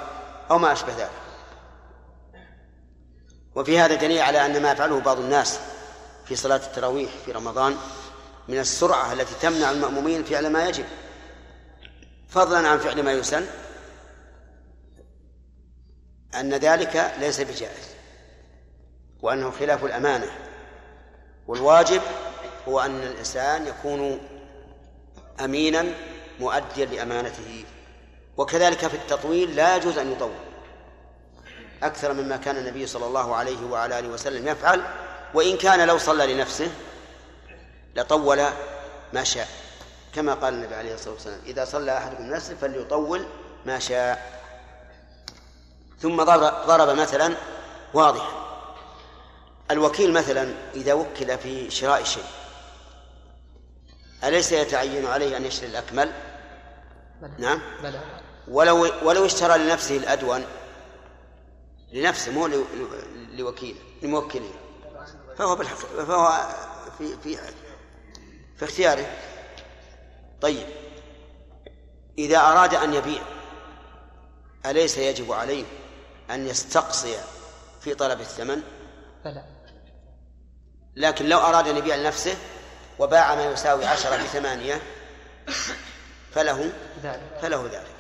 [0.51, 1.11] أو ما أشبه ذلك.
[3.55, 5.61] وفي هذا دليل على أن ما يفعله بعض الناس
[6.25, 7.77] في صلاة التراويح في رمضان
[8.49, 10.85] من السرعة التي تمنع المأمومين فعل ما يجب.
[12.29, 13.47] فضلا عن فعل ما يسن
[16.35, 17.89] أن ذلك ليس بجائز
[19.23, 20.31] وأنه خلاف الأمانة.
[21.47, 22.03] والواجب
[22.69, 24.21] هو أن الإنسان يكون
[25.41, 25.85] أمينا
[26.41, 27.65] مؤديا لأمانته.
[28.41, 30.33] وكذلك في التطويل لا يجوز أن يطول.
[31.83, 34.83] أكثر مما كان النبي صلى الله عليه وعلى آله وسلم يفعل
[35.35, 36.71] وإن كان لو صلى لنفسه
[37.97, 38.45] لطول
[39.13, 39.49] ما شاء.
[40.15, 43.27] كما قال النبي عليه الصلاة والسلام إذا صلى أحدكم لنفسه فليطول
[43.67, 44.41] ما شاء.
[45.99, 46.23] ثم
[46.67, 47.35] ضرب مثلا
[47.95, 48.33] واضحا.
[49.71, 52.25] الوكيل مثلا إذا وكل في شراء شيء
[54.25, 56.13] أليس يتعين عليه أن يشتري الأكمل؟
[57.23, 57.33] بلى.
[57.39, 58.20] نعم؟ بلى.
[58.49, 60.45] ولو ولو اشترى لنفسه الأدون
[61.93, 62.47] لنفسه مو
[63.33, 64.51] لوكيل لموكله.
[65.39, 66.49] فهو بالحق فهو
[66.99, 67.39] في في
[68.57, 69.07] في اختياره.
[70.41, 70.67] طيب.
[72.19, 73.23] إذا أراد أن يبيع
[74.67, 75.65] أليس يجب عليه
[76.31, 77.17] أن يستقصي
[77.81, 78.63] في طلب الثمن؟
[79.25, 79.45] بلى.
[80.97, 82.37] لكن لو أراد أن يبيع لنفسه
[82.99, 84.83] وباع ما يساوي عشرة بثمانية
[86.35, 86.73] فله
[87.03, 87.39] ذلك.
[87.43, 88.00] فله ذلك.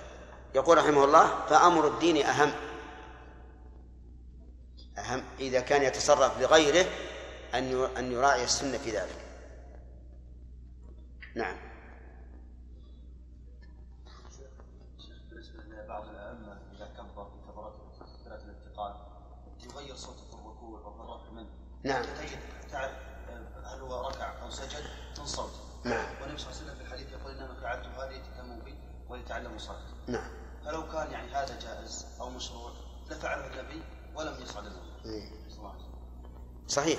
[0.54, 2.52] يقول رحمه الله فأمر الدين أهم.
[4.98, 6.86] أهم إذا كان يتصرف لغيره
[7.54, 9.20] أن أن يراعي السنة في ذلك.
[11.34, 11.56] نعم.
[15.30, 17.74] بالنسبة لبعض الأئمة إذا كبر في كبرات
[18.26, 18.94] الانتقال
[19.64, 21.48] يغير صوته في الركوع أو الرفع منه
[21.82, 22.04] نعم.
[22.72, 22.92] تعرف
[23.64, 24.84] هل هو ركع أو سجد
[25.18, 25.52] من صوت
[25.84, 26.04] نعم.
[26.22, 28.74] والنبي صلى الله عليه وسلم في الحديث يقول إنما فعلت هذه لتتموا بي
[29.08, 30.30] ولتعلموا صلاتي نعم.
[30.70, 32.72] فلو كان يعني هذا جائز أو مشروع
[33.10, 33.82] لفعله النبي
[34.14, 34.64] ولم يصعد
[35.04, 35.30] إيه.
[36.68, 36.98] صحيح.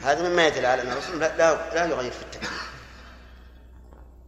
[0.00, 2.50] هذا مما يدل على أن الرسول لا لا, لا يغير في التكبير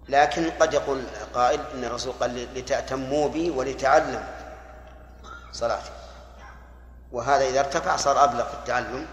[0.09, 1.02] لكن قد يقول
[1.34, 4.20] قائل إن الرسول قال لتأتموا بي ولتعلموا
[5.52, 5.90] صلاتي.
[7.12, 9.06] وهذا إذا ارتفع صار أبلغ في التعلم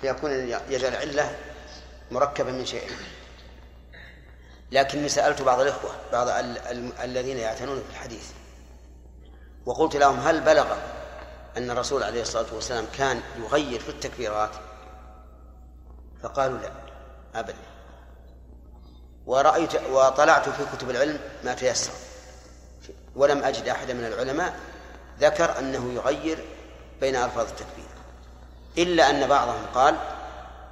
[0.00, 0.30] فيكون
[0.68, 1.38] يجعل العلة
[2.10, 2.96] مركبة من شيئين
[4.72, 8.30] لكني سألت بعض الإخوة بعض ال- ال- الذين يعتنون في الحديث
[9.66, 10.66] وقلت لهم هل بلغ
[11.56, 14.50] أن الرسول عليه الصلاة والسلام كان يغير في التكبيرات؟
[16.22, 16.70] فقالوا لا
[17.34, 17.56] أبدا.
[19.26, 21.92] ورأيت وطلعت في كتب العلم ما تيسر.
[23.16, 24.56] ولم أجد أحدا من العلماء
[25.20, 26.44] ذكر أنه يغير
[27.00, 27.86] بين ألفاظ التكبير
[28.78, 29.96] إلا أن بعضهم قال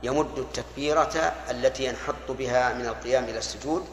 [0.03, 3.85] يمد التكبيرة التي ينحط بها من القيام إلى السجود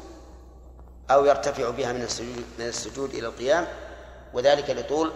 [1.12, 3.68] أو يرتفع بها من السجود من السجود إلى القيام
[4.34, 5.12] وذلك لطول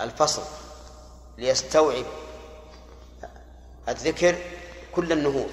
[0.00, 0.42] الفصل
[1.38, 2.04] ليستوعب
[3.88, 4.36] الذكر
[4.94, 5.50] كل النهوض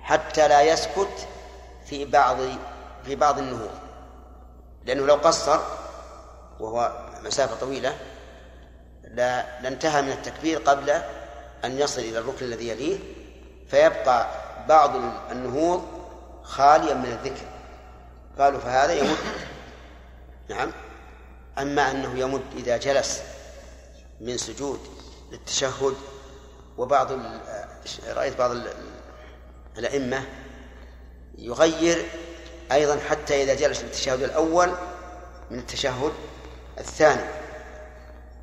[0.00, 1.28] حتى لا يسكت
[1.86, 2.36] في بعض
[3.04, 3.70] في بعض النهوض.
[4.84, 5.60] لأنه لو قصر
[6.60, 7.96] وهو مسافة طويلة
[9.04, 11.02] لا لانتهى من التكبير قبل
[11.64, 12.98] أن يصل إلى الركن الذي يليه
[13.70, 14.26] فيبقى
[14.68, 14.90] بعض
[15.30, 15.84] النهوض
[16.42, 17.46] خاليا من الذكر.
[18.38, 19.16] قالوا فهذا يمد.
[20.48, 20.72] نعم.
[21.58, 23.22] أما أنه يمد إذا جلس
[24.20, 24.80] من سجود
[25.32, 25.94] للتشهد
[26.78, 27.12] وبعض
[28.08, 28.72] رأيت بعض ال-
[29.78, 30.24] الأئمة
[31.38, 32.08] يغير
[32.72, 34.72] أيضا حتى إذا جلس للتشهد الأول
[35.50, 36.12] من التشهد
[36.78, 37.24] الثاني.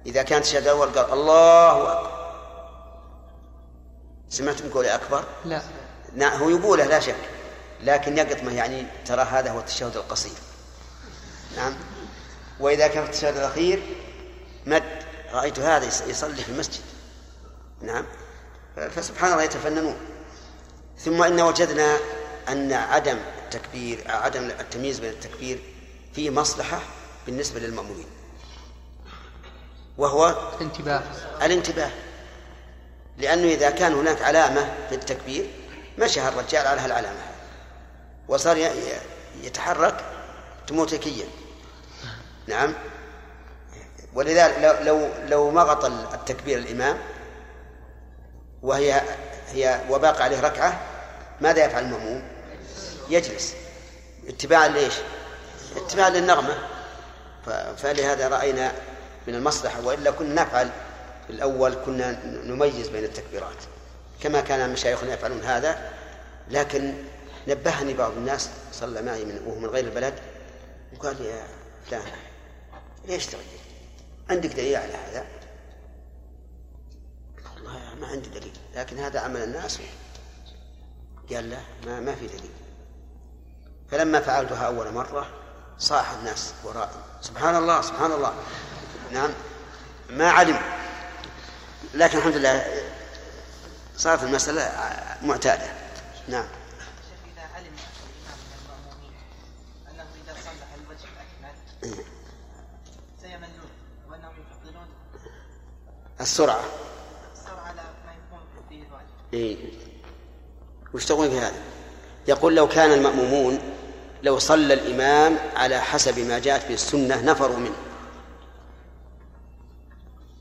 [0.05, 2.16] إذا كان التشهد الأول قال الله أكبر.
[4.29, 5.61] سمعتم قولي أكبر؟ لا.
[6.15, 7.15] نعم هو يقوله لا شك
[7.83, 10.31] لكن يقطمه يعني ترى هذا هو التشهد القصير.
[11.57, 11.73] نعم.
[12.59, 13.83] وإذا كان في التشهد الأخير
[14.65, 14.83] مد
[15.33, 16.81] رأيت هذا يص- يصلي في المسجد.
[17.81, 18.05] نعم.
[18.95, 19.95] فسبحان الله يتفننون.
[20.99, 21.97] ثم إن وجدنا
[22.49, 25.59] أن عدم التكبير عدم التمييز بين التكبير
[26.13, 26.79] فيه مصلحة
[27.25, 28.07] بالنسبة للمأمومين
[29.97, 31.03] وهو انتباه
[31.41, 31.91] الانتباه.
[33.17, 35.49] لأنه إذا كان هناك علامة في التكبير
[35.97, 37.19] مشى الرجال على هالعلامة.
[38.27, 38.71] وصار
[39.41, 40.05] يتحرك
[40.61, 41.25] اوتوماتيكيا
[42.47, 42.73] نعم.
[44.13, 46.97] ولذلك لو لو لو مغط التكبير الإمام
[48.63, 49.01] وهي
[49.53, 50.81] هي وباقي عليه ركعة
[51.41, 52.23] ماذا يفعل المأموم؟
[53.09, 53.53] يجلس.
[54.27, 54.93] اتباعا ليش؟
[55.75, 56.57] اتباعا للنغمة.
[57.77, 58.71] فلهذا رأينا
[59.27, 60.69] من المصلحة وإلا كنا نفعل
[61.27, 63.63] في الأول كنا نميز بين التكبيرات
[64.21, 65.91] كما كان مشايخنا يفعلون هذا
[66.51, 66.93] لكن
[67.47, 70.13] نبهني بعض الناس صلى معي من وهو من غير البلد
[70.93, 71.43] وقال يا
[71.89, 72.01] فلان
[73.05, 73.43] ليش تغير؟
[74.29, 75.25] عندك دليل على هذا؟
[77.55, 79.79] والله ما عندي دليل لكن هذا عمل الناس
[81.31, 82.51] قال لا ما, ما في دليل
[83.91, 85.27] فلما فعلتها أول مرة
[85.77, 88.33] صاح الناس وراء سبحان الله سبحان الله
[89.11, 89.29] نعم
[90.09, 90.59] ما علم
[91.97, 92.65] لكن الحمد لله
[93.97, 94.71] صارت المسألة
[95.23, 95.67] معتادة.
[96.27, 96.45] نعم.
[106.21, 106.63] السرعة.
[107.33, 108.39] السرعة على ما يكون
[108.71, 109.57] الواجب إيه.
[110.93, 111.61] وش تقول في هذا؟
[112.27, 113.59] يقول لو كان المأمومون
[114.23, 117.86] لو صلى الإمام على حسب ما جاءت به السنة نفروا منه.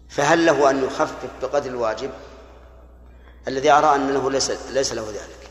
[0.08, 2.10] فهل له أن يخفف بقدر الواجب؟
[3.48, 5.50] الذي أرى أنه ليس ليس له ذلك.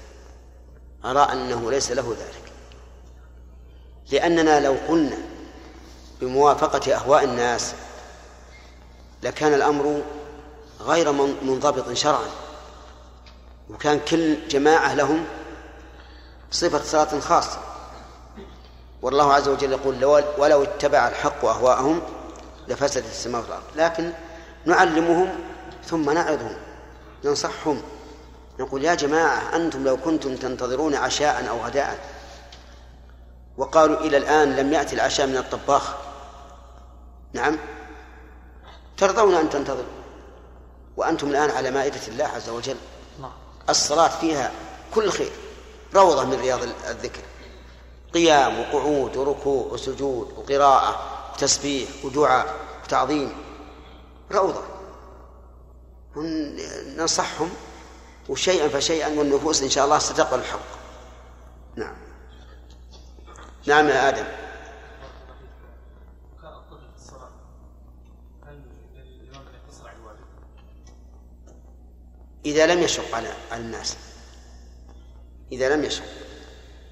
[1.06, 2.52] أرى أنه ليس له ذلك.
[4.12, 5.18] لأننا لو قلنا
[6.22, 7.74] بموافقة أهواء الناس
[9.24, 10.02] لكان الأمر
[10.82, 12.30] غير من- منضبط شرعا.
[13.70, 15.26] وكان كل جماعة لهم
[16.52, 17.60] صفة صلاة خاصة.
[19.02, 22.02] والله عز وجل يقول لو- ولو اتبع الحق أهواءهم
[22.68, 23.64] لفسدت السماء والأرض.
[23.76, 24.12] لكن
[24.66, 25.40] نعلمهم
[25.86, 26.58] ثم نعظهم
[27.26, 27.82] ننصحهم
[28.60, 32.00] نقول يا جماعة أنتم لو كنتم تنتظرون عشاء أو غداء
[33.58, 35.94] وقالوا إلى الآن لم يأتي العشاء من الطباخ.
[37.34, 37.58] نعم.
[38.98, 39.84] ترضون أن تنتظروا؟
[40.98, 42.78] وأنتم الآن على مائدة الله عز وجل.
[43.70, 44.52] الصلاة فيها
[44.96, 45.32] كل خير
[45.96, 46.60] روضة من رياض
[46.90, 47.22] الذكر.
[48.14, 51.00] قيام وقعود وركوع وسجود وقراءة
[51.34, 53.45] وتسبيح ودعاء وتعظيم.
[54.36, 54.64] روضة
[56.98, 57.50] ننصحهم
[58.30, 60.60] وشيئا فشيئا والنفوس إن شاء الله ستقبل الحق.
[61.76, 61.96] نعم.
[63.66, 64.26] نعم يا آدم؟
[72.46, 73.98] إذا لم يشق على الناس.
[75.52, 76.04] إذا لم يشق.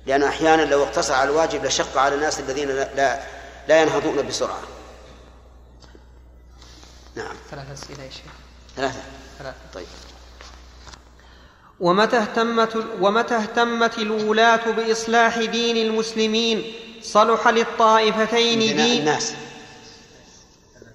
[0.06, 3.24] لأن أحيانا لو اقتصر على الواجب لشق على الناس الذين لا
[3.68, 4.60] لا, ينهضون بسرعة.
[7.54, 8.32] ثلاث أسئلة يا شيخ.
[8.76, 9.02] ثلاثة؟
[9.40, 9.58] ثلاثة.
[9.74, 9.88] طيب.
[11.80, 19.34] ومتى اهتمت ومتى اهتمت الولاة بإصلاح دين المسلمين؟ صلح للطائفتين دين الناس.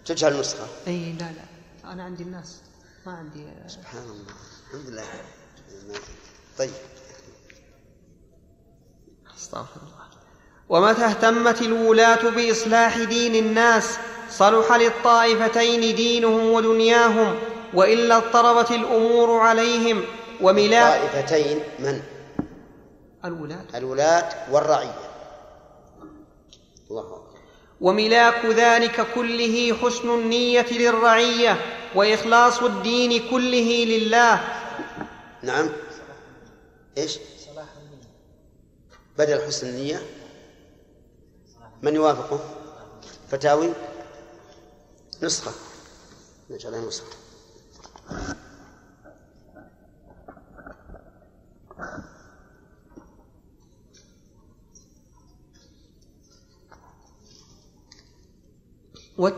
[0.04, 1.92] تجهل النسخة إي لا لا.
[1.92, 2.56] أنا عندي الناس.
[3.06, 3.46] ما عندي.
[3.66, 4.34] سبحان الله.
[4.74, 5.04] الحمد لله.
[6.58, 6.70] طيب.
[9.38, 10.08] أستغفر الله.
[10.68, 13.98] ومتى اهتمت الولاة بإصلاح دين الناس؟
[14.30, 17.36] صلح للطائفتين دينهم ودنياهم
[17.74, 20.04] وإلا اضطربت الأمور عليهم.
[20.40, 22.02] وملاك طائفتين من؟
[23.24, 23.64] الولاة.
[23.74, 24.98] الولاة والرعية.
[26.90, 27.38] الله أكبر.
[27.80, 31.56] وملاك ذلك كله حسن النية للرعية
[31.94, 34.40] وإخلاص الدين كله لله.
[35.42, 35.68] نعم.
[36.98, 37.18] إيش؟
[39.18, 40.02] بدل حسن النية
[41.82, 42.40] من يوافقه؟
[43.30, 43.72] فتاوي؟
[45.22, 45.52] نسخة.
[46.50, 47.16] نجعلها نسخة.
[59.18, 59.28] و-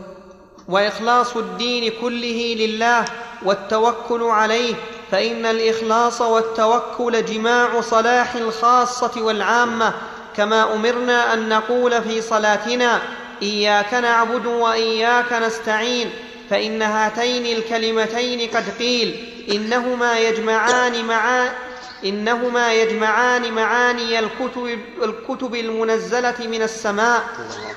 [0.67, 3.05] وإخلاص الدين كله لله
[3.45, 4.75] والتوكل عليه
[5.11, 9.93] فإن الإخلاص والتوكل جماع صلاح الخاصة والعامة
[10.35, 13.01] كما أمرنا أن نقول في صلاتنا
[13.41, 16.09] إياك نعبد وإياك نستعين
[16.49, 21.49] فإن هاتين الكلمتين قد قيل إنهما يجمعان معا
[22.05, 27.23] إنهما يجمعان معاني الكتب, الكتب المنزلة من السماء.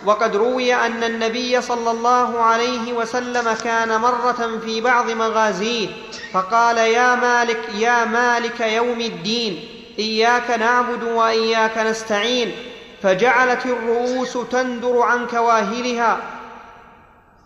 [0.07, 5.89] وقد روي أن النبي صلى الله عليه وسلم كان مرة في بعض مغازيه
[6.33, 9.69] فقال يا مالك يا مالك يوم الدين
[9.99, 12.53] إياك نعبد وإياك نستعين.
[13.05, 16.19] فجعلت الرؤوس تندر عن كواهلها.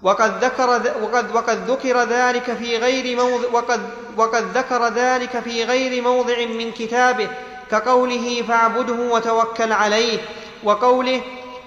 [0.02, 0.68] وقد ذكر
[1.02, 3.80] وقد وقد ذكر ذلك في غير موضع وقد
[4.16, 7.28] وقد ذكر ذلك في غير موضع من كتابه
[7.70, 10.18] كقوله فاعبده وتوكل عليه
[10.64, 11.20] وقوله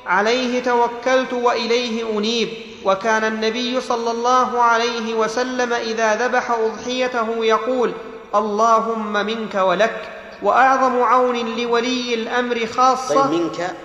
[0.08, 2.50] عليه توكلت وإليه أنيب.
[2.86, 7.92] وكان النبي صلى الله عليه وسلم إذا ذبح أضحيته يقول
[8.36, 10.21] اللهم منك ولك.
[10.42, 13.76] وأعظم عون لولي الأمر خاصة طيب منك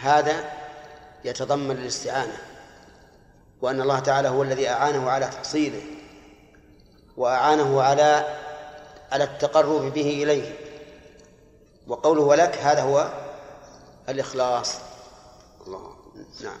[0.00, 0.50] هذا
[1.24, 2.36] يتضمن الاستعانة
[3.62, 5.82] وأن الله تعالى هو الذي أعانه على تحصيله
[7.16, 8.24] وأعانه على
[9.12, 10.54] على التقرب به إليه.
[11.86, 13.08] وقوله ولك هذا هو
[14.08, 14.74] الإخلاص.
[15.66, 15.94] الله
[16.44, 16.58] نعم.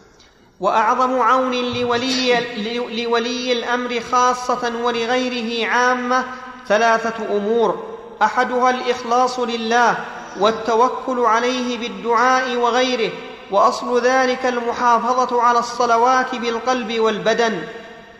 [0.60, 6.24] وأعظم عون لولي, لولي الأمر خاصة ولغيره عامة
[6.68, 7.89] ثلاثة أمور.
[8.22, 10.04] أحدها الإخلاص لله
[10.40, 13.12] والتوكل عليه بالدعاء وغيره
[13.50, 17.68] وأصل ذلك المحافظة على الصلوات بالقلب والبدن.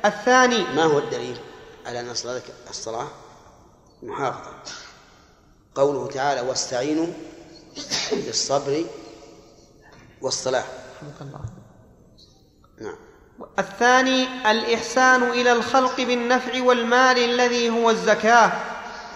[0.04, 1.36] الثاني ما هو الدليل
[1.86, 3.06] على أن الصلاة الصلاة
[4.02, 4.50] محافظة؟
[5.74, 7.06] قوله تعالى واستعينوا
[8.12, 8.84] بالصبر
[11.20, 11.40] الله
[12.80, 12.96] نعم.
[13.58, 18.52] الثاني الإحسان إلى الخلق بالنفع والمال الذي هو الزكاة.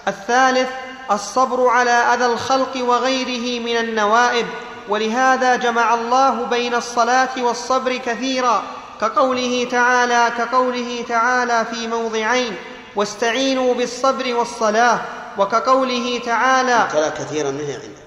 [0.09, 0.69] الثالث
[1.11, 4.47] الصبر على أذى الخلق وغيره من النوائب.
[4.89, 8.63] ولهذا جمع الله بين الصلاة والصبر كثيرا
[9.01, 12.57] كقوله تعالى كقوله تعالى في موضعين
[12.97, 15.01] واستعينوا بالصبر والصلاة
[15.39, 18.05] وكقوله تعالى ترى كثيرا ما هي عندنا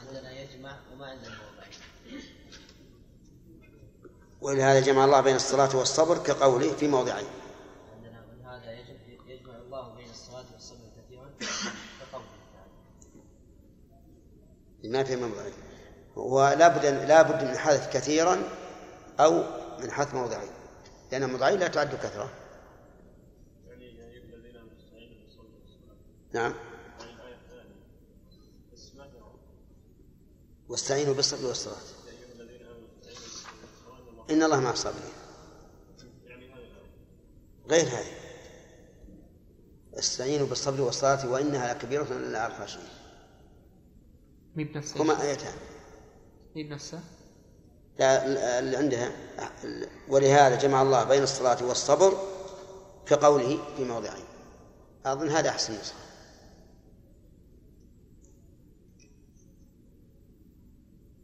[0.00, 1.34] عندنا يجمع وما عندنا
[4.40, 7.26] ولهذا جمع الله بين الصلاة والصبر كقوله في موضعين
[7.96, 8.96] عندنا من هذا يجمع,
[9.28, 11.30] يجمع الله بين الصلاة والصبر كثيرا
[12.00, 12.70] كقوله تعالى
[14.88, 15.52] ما في موضعين
[16.16, 18.42] ولا بد لا بد من حذف كثيرا
[19.20, 19.44] أو
[19.80, 20.50] من حذف موضعين
[21.12, 22.30] لأن موضعين لا تعد كثرة.
[23.66, 24.14] يعني والصلاة
[26.32, 26.54] نعم.
[27.00, 27.16] يعني
[28.76, 29.14] في
[30.68, 31.76] واستعينوا بالصبر والصلاة
[34.30, 35.12] إن الله مع الصابرين.
[36.26, 36.46] يعني
[37.70, 38.14] غير هذه.
[39.98, 42.93] استعينوا بالصبر والصلاة وإنها لكبيرة إلا على الخاشعين.
[44.56, 45.54] مي بنفسه هما آيتان.
[46.56, 47.00] مي بنفسه؟
[47.98, 49.12] لا اللي عندها
[50.08, 52.18] ولهذا جمع الله بين الصلاة والصبر
[53.06, 54.24] كقوله في موضعين
[55.06, 56.04] أظن هذا أحسن نسخة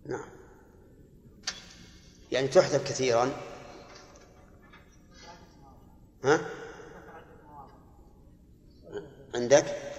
[0.06, 0.28] نعم.
[2.32, 3.30] يعني تحذف كثيرا.
[6.24, 6.40] ها؟
[9.34, 9.89] عندك؟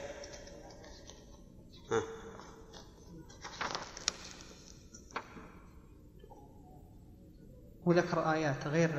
[7.87, 8.89] هو ذكر آيات غير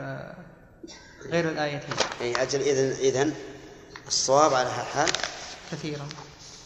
[1.23, 3.35] غير الآيتين أي أجل إذن إذن
[4.07, 5.11] الصواب على هالحال
[5.73, 6.09] كثيرا.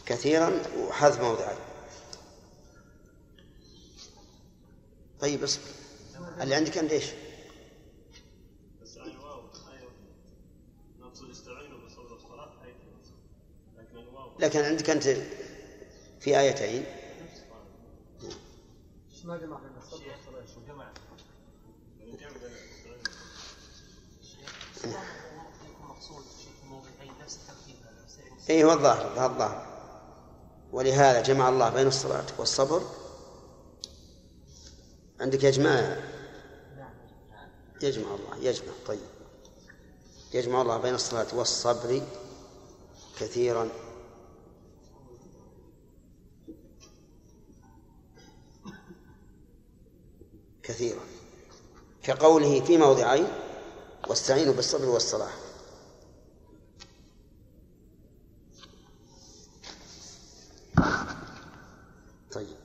[0.07, 1.59] كثيرا وحذف موضعين
[5.21, 5.63] طيب اصبر
[6.41, 7.05] اللي عندك أنت إيش؟
[14.39, 15.03] لكن عندك أنت
[16.21, 16.85] في آيتين.
[19.25, 19.61] ما جمع
[28.51, 29.67] اي هو الظاهر هذا الظاهر.
[30.73, 32.83] ولهذا جمع الله بين الصلاة والصبر.
[35.21, 35.97] عندك يجمع
[37.83, 39.01] يجمع الله يجمع طيب.
[40.35, 42.03] يجمع الله بين الصلاة والصبر
[43.21, 43.69] كثيرا.
[50.63, 51.01] كثيرا.
[52.03, 53.27] كقوله في موضعين
[54.09, 55.31] واستعينوا بالصبر والصلاة
[62.33, 62.57] طيب.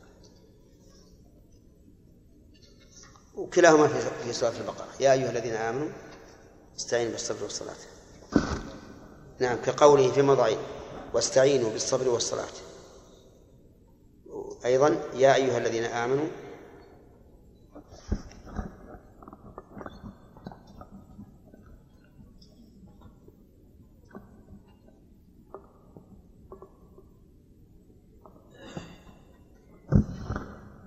[3.36, 3.88] وكلاهما
[4.24, 4.88] في سورة البقرة.
[5.00, 5.90] يا أيها الذين آمنوا
[6.78, 7.76] استعينوا بالصبر والصلاة.
[9.40, 10.58] نعم كقوله في موضعين
[11.14, 12.54] واستعينوا بالصبر والصلاة.
[14.66, 16.28] أيضا يا أيها الذين آمنوا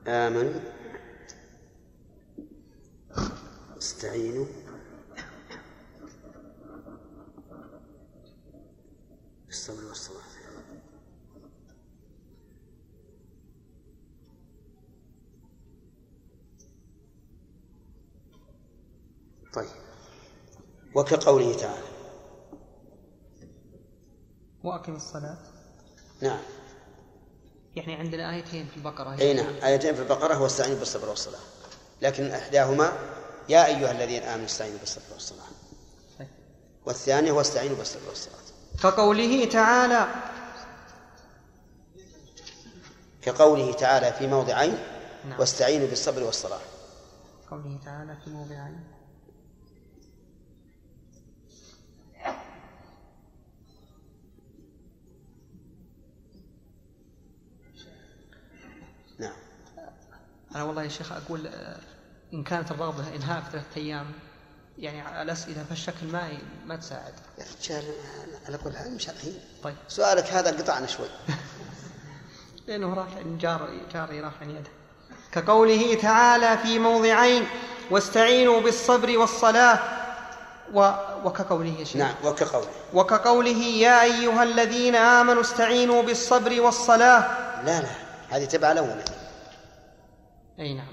[0.06, 0.60] آمنوا.
[3.78, 4.46] استعينوا.
[9.46, 10.24] بالصبر والصلاة
[19.54, 19.68] طيب.
[20.94, 21.84] وكقوله تعالى.
[24.64, 25.38] وأقم الصلاة.
[26.22, 26.42] نعم.
[27.76, 29.18] يعني عندنا آيتين في البقرة.
[29.20, 31.40] أي نعم آيتين في البقرة واستعينوا بالصبر والصلاة.
[32.02, 32.92] لكن إحداهما
[33.48, 35.44] يا أيها الذين آمنوا استعينوا بالصبر والصلاة.
[36.86, 38.38] والثانية واستعينوا بالصبر والصلاة.
[38.82, 40.06] كقوله تعالى
[43.22, 44.78] كقوله تعالى في موضعين
[45.28, 45.40] نعم.
[45.40, 46.60] واستعينوا بالصبر والصلاة.
[47.50, 48.80] قوله تعالى في موضعين.
[60.54, 61.76] أنا والله يا شيخ أقول آه،
[62.34, 64.06] إن كانت الرغبة إنهاء في ثلاثة أيام
[64.78, 66.28] يعني الأسئلة فالشكل ما
[66.66, 67.12] ما تساعد.
[67.38, 67.84] يا رجال
[68.46, 69.08] على كل حال مش
[69.62, 69.74] طيب.
[69.88, 71.06] سؤالك هذا قطعنا شوي.
[72.68, 73.08] لأنه راح
[73.40, 74.70] جار جاري راح عن يده.
[75.32, 77.46] كقوله تعالى في موضعين
[77.90, 79.78] واستعينوا بالصبر والصلاة
[80.74, 80.92] و...
[81.24, 81.96] وكقوله يا شيخ.
[81.96, 82.68] نعم وكقوله.
[82.94, 87.28] وكقوله يا أيها الذين آمنوا استعينوا بالصبر والصلاة.
[87.64, 87.88] لا لا
[88.30, 89.04] هذه تبع الأولى
[90.60, 90.86] أي نعم.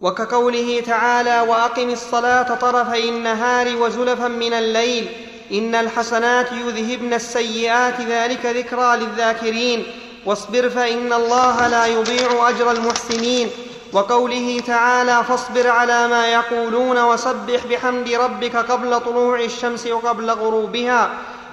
[0.00, 5.08] وكقوله تعالى وأقم الصلاة طرفي النهار وزلفا من الليل
[5.52, 9.86] إن الحسنات يذهبن السيئات ذلك ذكرى للذاكرين.
[10.26, 13.50] واصبر فإن الله لا يضيع أجر المحسنين.
[13.92, 21.10] وقوله تعالى فاصبر على ما يقولون وسبح بحمد ربك قبل طلوع الشمس وقبل غروبها.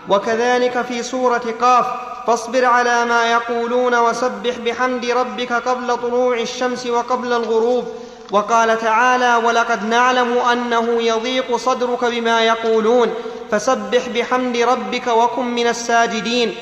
[0.10, 7.34] وكذلك في سورة قاف فاصبر على ما يقولون وسبح بحمد ربك قبل طلوع الشمس وقبل
[7.34, 7.86] الغروب.
[8.32, 13.14] وقال تعالى ولقد نعلم أنه يضيق صدرك بما يقولون
[13.52, 16.56] فسبح بحمد ربك وكن من الساجدين.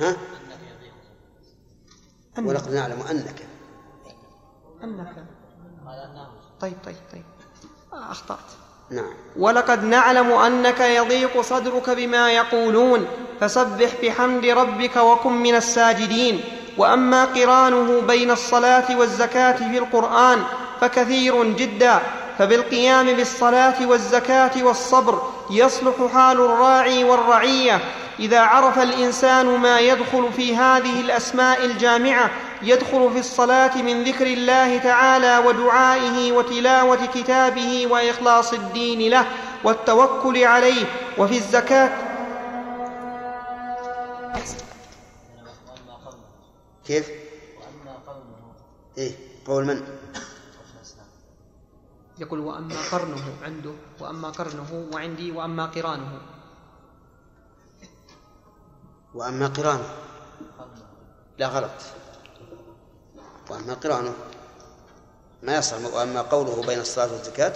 [0.00, 0.16] ها؟
[2.38, 3.46] ولقد نعلم أنك.
[4.84, 5.24] أنك.
[6.60, 7.24] طيب طيب طيب.
[7.92, 8.38] آه، أخطأت.
[8.90, 9.10] نعم.
[9.36, 13.06] ولقد نعلم أنك يضيق صدرك بما يقولون
[13.40, 16.40] فسبح بحمد ربك وكن من الساجدين.
[16.78, 20.42] وأما قرانه بين الصلاة والزكاة في القرآن
[20.80, 21.98] فكثير جدا
[22.38, 27.80] فبالقيام بالصلاة والزكاة والصبر يصلح حال الراعي والرعية.
[28.20, 32.30] إذا عرف الإنسان ما يدخل في هذه الأسماء الجامعة
[32.62, 39.26] يدخل في الصلاة من ذكر الله تعالى ودعائه وتلاوة كتابه وإخلاص الدين له
[39.64, 40.84] والتوكل عليه
[41.18, 41.90] وفي الزكاة
[46.84, 47.10] كيف؟
[48.98, 49.12] إيه
[49.46, 49.98] قول من؟
[52.18, 56.20] يقول وأما قرنه عنده وأما قرنه وعندي وأما قرانه
[59.14, 59.94] وأما قرانه
[61.38, 61.70] لا غلط
[63.50, 64.14] وأما قرانه
[65.42, 67.52] ما يصح وأما قوله بين الصلاة والزكاة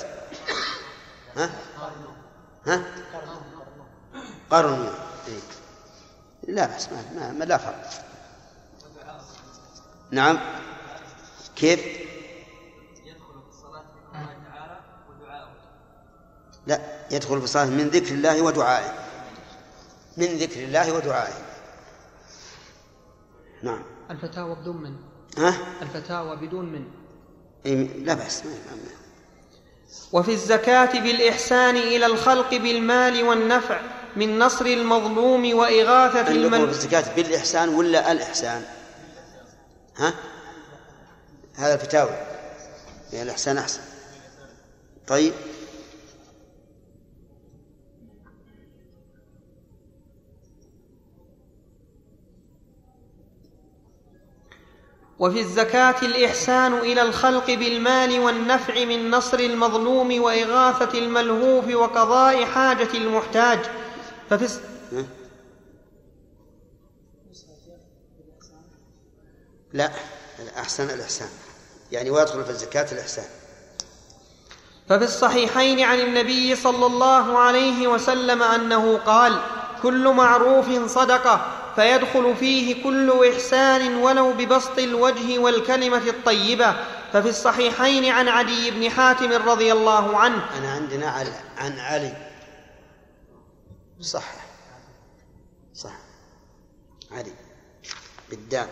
[1.37, 1.51] ها؟
[2.67, 2.85] ها؟
[4.51, 4.93] قرن
[5.29, 5.41] إيه؟
[6.49, 7.91] لا بس ما, ما, لا فرق.
[10.11, 10.39] نعم.
[11.57, 12.03] كيف؟
[16.67, 18.95] لا يدخل في الصلاة من ذكر الله ودعائه.
[20.17, 21.45] من ذكر الله ودعائه.
[23.63, 23.83] نعم.
[24.11, 26.85] الفتاوى بدون من ها؟ الفتاوى بدون من.
[27.67, 28.43] إيه لا بأس
[30.13, 33.81] وفي الزكاة بالإحسان إلى الخلق بالمال والنفع
[34.17, 38.65] من نصر المظلوم وإغاثة عندكم في المن الزكاة بالإحسان ولا الإحسان؟
[39.97, 40.15] ها؟
[41.55, 42.11] هذا الفتاوي
[43.13, 43.81] يعني الإحسان أحسن.
[45.09, 45.33] طيب.
[55.19, 63.59] وفي الزكاة الإحسان إلى الخلق بالمال والنفع من نصر المظلوم وإغاثة الملهوف وقضاء حاجة المحتاج.
[64.31, 64.61] ففي الس-؟
[69.73, 69.91] لا
[70.39, 71.29] الأحسن الإحسان.
[71.93, 73.25] يعني ويدخل في الزكاة الإحسان.
[74.89, 79.41] ففي الصحيحين عن النبي صلى الله عليه وسلم أنه قال
[79.83, 81.62] كل معروف صدقة.
[81.77, 86.77] فيدخل فيه كل إحسان ولو ببسط الوجه والكلمة الطيبة.
[87.13, 90.59] ففي الصحيحين عن عدي بن حاتم رضي الله عنه.
[90.59, 91.07] أنا عندنا
[91.57, 92.13] عن علي.
[94.01, 94.25] صح.
[95.75, 95.97] صح.
[97.11, 97.33] علي.
[98.31, 98.69] بالدال.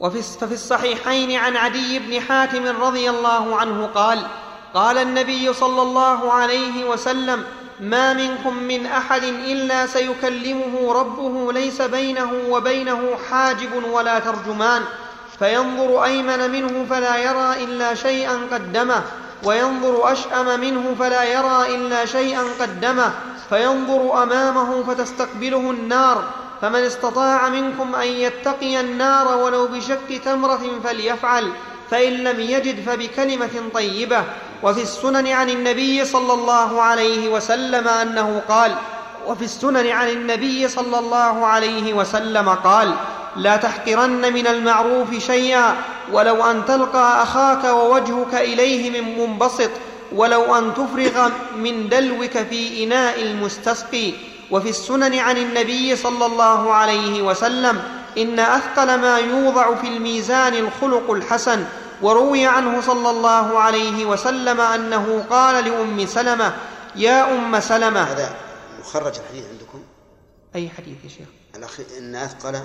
[0.00, 4.26] وفي ففي الصحيحين عن عدي بن حاتم رضي الله عنه قال
[4.74, 7.44] قال النبي صلى الله عليه وسلم
[7.80, 14.82] ما منكم من أحد إلا سيكلمه ربه ليس بينه وبينه حاجب ولا ترجمان.
[15.38, 19.02] فينظر أيمن منه فلا يرى إلا شيئا قدمه.
[19.44, 23.12] وينظر أشأم منه فلا يرى إلا شيئا قدمه.
[23.48, 26.24] فينظر أمامه فتستقبله النار.
[26.62, 31.52] فمن استطاع منكم أن يتقي النار ولو بشك تمرة فليفعل.
[31.90, 34.24] فإن لم يجد فبكلمة طيبة.
[34.62, 38.74] وفي السنن عن النبي صلى الله عليه وسلم أنه قال
[39.26, 42.94] وفي السنن عن النبي صلى الله عليه وسلم قال
[43.36, 45.76] لا تحقرن من المعروف شيئا
[46.12, 49.70] ولو أن تلقى أخاك ووجهك إليه من منبسط
[50.12, 54.12] ولو أن تفرغ من دلوك في إناء المستسقي.
[54.50, 57.82] وفي السنن عن النبي صلى الله عليه وسلم
[58.18, 61.64] إن أثقل ما يوضع في الميزان الخلق الحسن
[62.02, 66.56] وروي عنه صلى الله عليه وسلم أنه قال لأم سلمة
[66.96, 68.02] يا أم سلمة.
[68.02, 68.36] هذا
[68.80, 69.82] مخرج الحديث عندكم؟
[70.54, 72.60] أي حديث يا شيخ؟ الأخير إن أثقل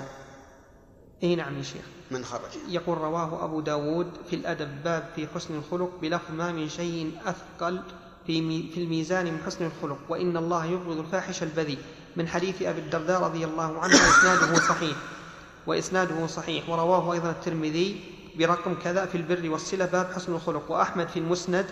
[1.22, 1.82] أي نعم يا شيخ.
[2.10, 6.68] من خرج؟ يقول رواه أبو داود في الأدب باب في حسن الخلق بلفظ ما من
[6.68, 7.80] شيء أثقل
[8.26, 11.78] في, مي في الميزان من حسن الخلق وإن الله يبغض الفاحش البذيء.
[12.16, 14.96] من حديث أبي الدرداء رضي الله عنه وإسناده صحيح.
[15.66, 16.68] وإسناده صحيح.
[16.68, 21.66] ورواه أيضا الترمذي برقم كذا في البر والصلة باب حسن الخلق وأحمد في المسند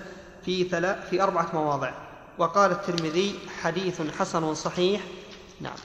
[0.45, 1.93] في ثلاث في أربعة مواضع.
[2.39, 5.03] وقال الترمذي حديث حسن صحيح.
[5.61, 5.77] نعم.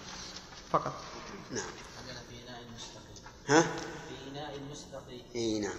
[0.71, 0.93] فقط.
[1.51, 1.65] نعم.
[2.29, 5.77] في إناء مستقيم ها؟ في إناء مستقيم إي نعم.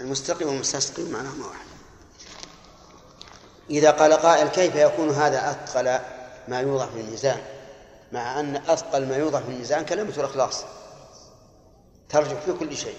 [0.00, 1.66] المستقي والمستسقي معناهما واحد.
[3.70, 5.98] إذا قال قائل كيف يكون هذا أثقل
[6.48, 7.40] ما يوضع في الميزان؟
[8.12, 10.64] مع أن أثقل ما يوضع في الميزان كلمة الإخلاص.
[12.08, 12.96] ترجع في كل شيء.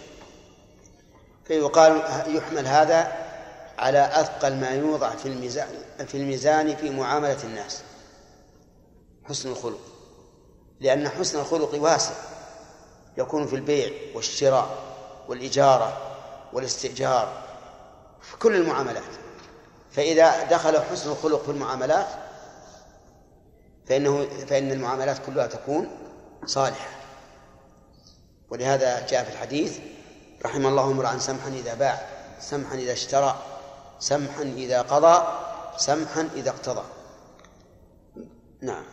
[1.47, 3.11] فيقال يحمل هذا
[3.77, 5.67] على أثقل ما يوضع في الميزان
[6.07, 7.81] في الميزان في معاملة الناس.
[9.23, 9.79] حسن الخلق.
[10.79, 12.13] لأن حسن الخلق واسع.
[13.17, 14.77] يكون في البيع والشراء
[15.27, 15.97] والإجارة
[16.53, 17.43] والاستئجار
[18.21, 19.03] في كل المعاملات.
[19.91, 22.07] فإذا دخل حسن الخلق في المعاملات
[23.85, 25.89] فإنه فإن المعاملات كلها تكون
[26.45, 26.89] صالحة.
[28.49, 29.79] ولهذا جاء في الحديث
[30.45, 32.07] رحم الله امرأ سمحا إذا باع
[32.39, 33.35] سمحا إذا اشترى
[33.99, 35.27] سمحا إذا قضى
[35.77, 36.83] سمحا إذا اقتضى.
[38.61, 38.83] نعم.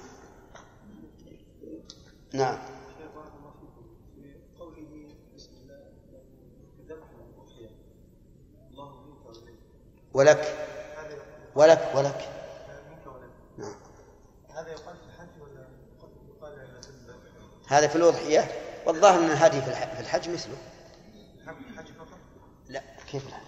[2.33, 2.59] نعم.
[10.15, 10.55] ولك.
[11.55, 12.29] ولك ولك.
[13.59, 13.75] نعم.
[14.55, 15.67] هذا يقال في الحج ولا
[16.37, 16.53] يقال
[17.67, 18.51] هذا في الأضحية
[18.87, 20.57] والظاهر أن الهدي في الح- في الحج مثله.
[23.15, 23.41] كيف الحج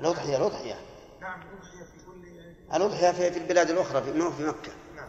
[0.00, 0.74] الأضحية الأضحية
[1.20, 4.72] نعم الأضحية في كل الأضحية في في البلاد الأخرى في في مكة.
[4.96, 5.08] نعم.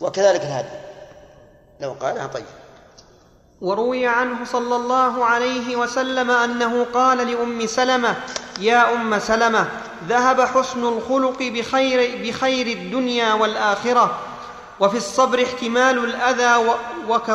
[0.00, 0.68] وكذلك الهدي.
[1.80, 2.44] لو قالها طيب.
[3.60, 8.16] وروي عنه صلى الله عليه وسلم أنه قال لأم سلمة
[8.60, 9.68] يا أم سلمة
[10.08, 14.18] ذهب حسن الخلق بخير بخير الدنيا والآخرة
[14.80, 16.74] وفي الصبر احتمال الأذى و
[17.14, 17.28] وك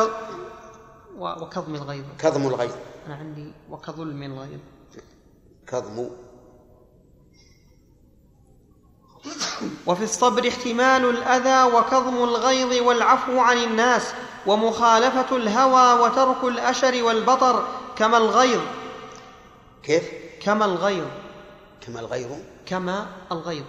[1.18, 2.04] و- وكظم الغيظ.
[2.18, 2.72] كظم الغيظ.
[3.06, 4.60] أنا عندي وكظلم الغيظ.
[5.68, 6.10] كظم
[9.86, 14.14] وفي الصبر احتمال الأذى وكظم الغيظ والعفو عن الناس
[14.46, 17.68] ومخالفة الهوى وترك الأشر والبطر.
[17.96, 18.60] كما الغيظ.
[19.82, 20.12] كيف؟
[20.42, 21.08] كما الغيظ.
[21.80, 22.30] كما الغيظ.
[22.66, 23.64] كما الغيظ.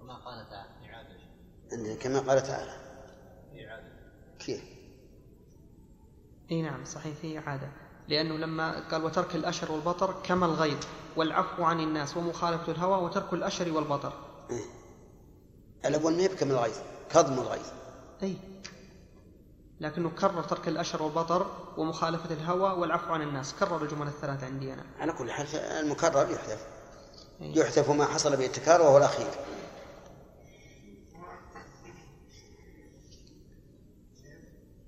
[0.00, 0.94] كما قال تعالى.
[0.94, 1.16] إعادة.
[1.72, 2.76] عندنا كما قال تعالى.
[3.66, 3.92] إعادة.
[4.38, 4.62] كيف؟
[6.50, 7.68] إي نعم صحيح في إعادة.
[8.08, 10.78] لأنه لما قال وترك الأشر والبطر كما الغيظ
[11.16, 14.12] والعفو عن الناس ومخالفة الهوى وترك الأشر والبطر.
[14.50, 14.64] إيه.
[15.84, 16.76] الأول ما يبكى من الغيظ
[17.10, 17.66] كظم الغيظ.
[18.22, 18.36] أي.
[19.80, 23.54] لكنه كرر ترك الأشر والبطر ومخالفة الهوى والعفو عن الناس.
[23.54, 24.84] كرر الجمل الثلاثة عندي أنا.
[24.98, 26.66] على كل حال المكرر يحذف.
[27.40, 29.30] يحذف ما حصل به التكرار وهو الأخير.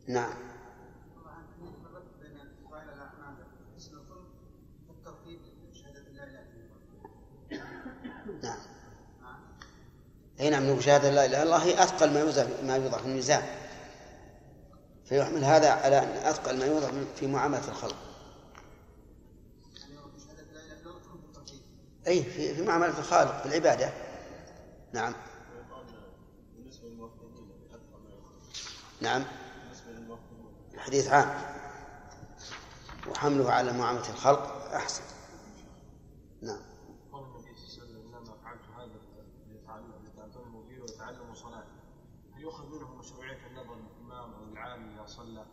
[0.09, 0.35] نعم
[2.21, 3.45] بين فضائل الاعمال
[3.77, 4.27] حسن الخلق
[4.89, 5.41] والترتيب
[10.41, 13.07] أي نعم نقول شهادة لا إله إلا الله هي أثقل ما يوضع ما يوضع في
[13.07, 13.43] الميزان.
[15.05, 17.97] فيحمل هذا على أن أثقل ما يوضع في معاملة الخلق.
[22.07, 23.93] أي في في معاملة الخالق في العبادة.
[24.93, 25.15] نعم.
[29.01, 29.25] نعم.
[30.75, 31.31] الحديث عام.
[33.11, 35.03] وحمله على معاملة الخلق أحسن.
[36.43, 36.61] نعم
[37.13, 39.01] قال النبي صلى الله عليه وسلم انما فعلت هذا
[39.49, 41.73] ليتعلم لتعلموا به ويتعلموا صلاته
[42.35, 43.39] هل يؤخذ منه مشروعيه
[44.11, 45.45] النظر الإمام أو العالم إذا صلى.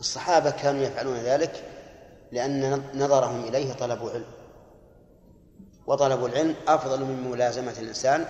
[0.00, 1.64] الصحابة كانوا يفعلون ذلك
[2.32, 4.26] لأن نظرهم إليه طلب علم
[5.86, 8.26] وطلب العلم أفضل من ملازمة الإنسان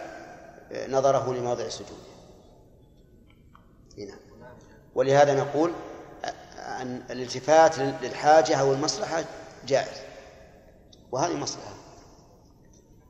[0.89, 1.99] نظره لموضع السجود
[3.99, 4.15] هنا.
[4.95, 5.73] ولهذا نقول
[6.57, 9.25] أن الالتفات للحاجة أو المصلحة
[9.67, 9.99] جائز.
[11.13, 11.75] وهذه مصلحة.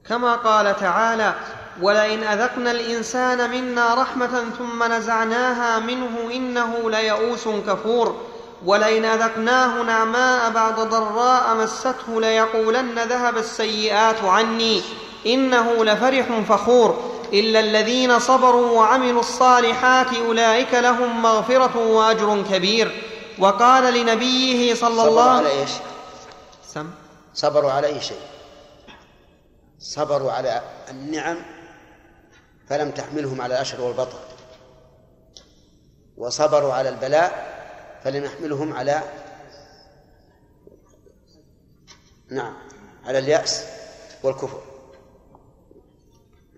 [0.05, 1.35] كما قال تعالى
[1.83, 8.17] ولئن أذقنا الإنسان منا رحمة ثم نزعناها منه إنه ليئوس كفور.
[8.65, 14.83] ولئن أذقناه نعماء بعد ضراء مسته ليقولن ذهب السيئات عني
[15.27, 17.19] إنه لفرح فخور.
[17.33, 23.03] إلا الذين صبروا وعملوا الصالحات أولئك لهم مغفرة وأجر كبير.
[23.39, 25.71] وقال لنبيه صلى صبروا الله على إيش؟
[26.75, 26.91] سم.
[27.35, 28.21] صبروا على أي شيء؟
[29.81, 31.58] صبروا على النعم
[32.69, 34.19] فلم تحملهم على الأشر والبطر.
[36.17, 37.59] وصبروا على البلاء
[38.05, 39.03] فلم يحملهم على
[42.31, 42.55] نعم
[43.05, 43.65] على اليأس
[44.23, 44.61] والكفر.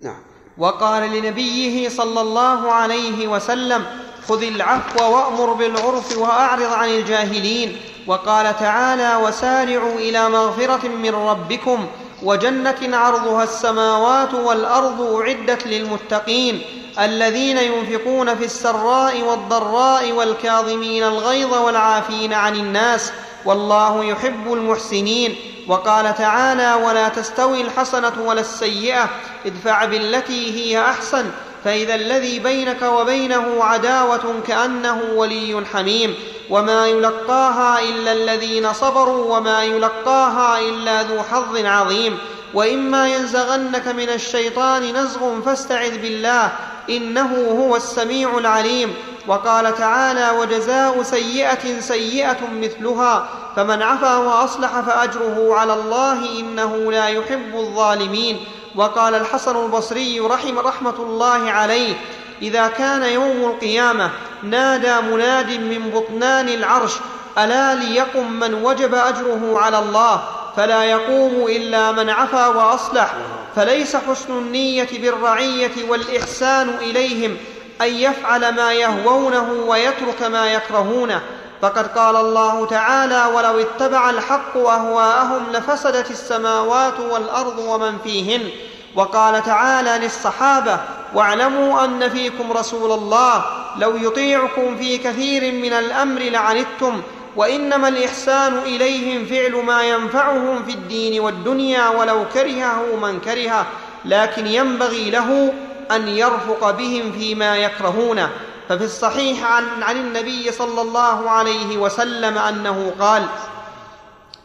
[0.03, 0.23] نعم.
[0.59, 3.87] وقال لنبيه صلى الله عليه وسلم
[4.28, 7.81] خذ العفو وأمر بالعرف وأعرض عن الجاهلين.
[8.07, 11.87] وقال تعالى وسارعوا إلى مغفرة من ربكم
[12.23, 16.63] وجنة عرضها السماوات والأرض أعدت للمتقين
[17.01, 23.13] الذين ينفقون في السراء والضراء والكاظمين الغيظ والعافين عن الناس
[23.45, 25.37] والله يحب المحسنين
[25.69, 29.09] وقال تعالى ولا تستوي الحسنة ولا السيئة
[29.47, 31.31] ادفع بالتي هي أحسن
[31.65, 36.15] فإذا الذي بينك وبينه عداوة كأنه ولي حميم
[36.51, 42.19] وما يلقاها إلا الذين صبروا وما يلقاها إلا ذو حظ عظيم.
[42.55, 46.53] وإما ينزغنك من الشيطان نزغ فاستعذ بالله
[46.91, 48.95] إنه هو السميع العليم.
[49.27, 57.55] وقال تعالى وجزاء سيئة سيئة مثلها فمن عفا وأصلح فأجره على الله إنه لا يحب
[57.55, 58.41] الظالمين.
[58.77, 61.95] وقال الحسن البصري رحم رحمة الله عليه
[62.43, 64.11] إذا كان يوم القيامة
[64.43, 66.93] نادى مناد من بطنان العرش
[67.39, 70.23] ألا ليقم من وجب أجره على الله؟
[70.57, 73.15] فلا يقوم إلا من عفا وأصلح
[73.57, 77.37] فليس حسن النية بالرعية والإحسان إليهم
[77.81, 81.21] أن يفعل ما يهوونه ويترك ما يكرهونه.
[81.62, 88.51] فقد قال الله تعالى ولو اتبع الحق أهواءهم لفسدت السماوات والأرض ومن فيهن.
[88.95, 90.81] وقال تعالى للصحابة
[91.15, 93.45] واعلموا أن فيكم رسول الله
[93.78, 97.03] لو يطيعكم في كثير من الأمر لعنتم
[97.37, 103.66] وإنما الإحسان إليهم فعل ما ينفعهم في الدين والدنيا ولو كرهه من كرهه
[104.05, 105.53] لكن ينبغي له
[105.91, 108.31] أن يرفق بهم فيما يكرهونه
[108.71, 113.29] ففي الصحيح عن, عن النبي صلى الله عليه وسلم أنه قال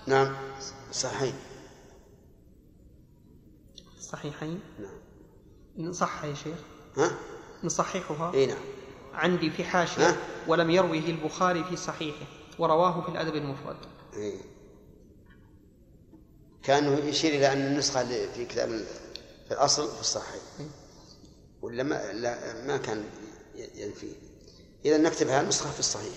[0.08, 0.36] نعم.
[0.92, 1.36] صحيح.
[3.98, 4.60] الصحيحين
[5.78, 6.58] نصح يا شيخ.
[6.98, 7.12] ها؟
[7.64, 8.58] نصححها؟ اي نعم.
[9.14, 12.26] عندي في حاشية؟ ولم يروه البخاري في صحيحه
[12.60, 13.78] ورواه في الأدب المفرد.
[14.14, 14.42] إيه.
[16.64, 18.70] كانه يشير إلى أن النسخة اللي في كتاب
[19.48, 20.42] في الأصل في الصحيح.
[21.62, 23.04] ولا ما لا ما كان
[23.78, 24.08] ي- ينفي.
[24.86, 26.14] إذا نكتبها نسخة في الصحيح.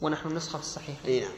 [0.00, 0.96] ونحن نسخة في الصحيح.
[1.06, 1.32] إي نعم.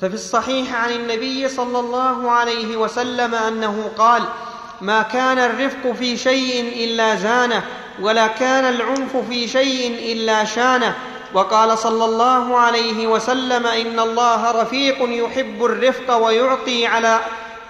[0.00, 4.22] ففي الصحيح عن النبي صلى الله عليه وسلم أنه قال
[4.80, 7.66] ما كان الرفق في شيء إلا زانه
[8.02, 10.94] ولا كان العنف في شيء إلا شانه.
[11.34, 17.20] وقال صلى الله عليه وسلم إن الله رفيق يحب الرفق ويعطي على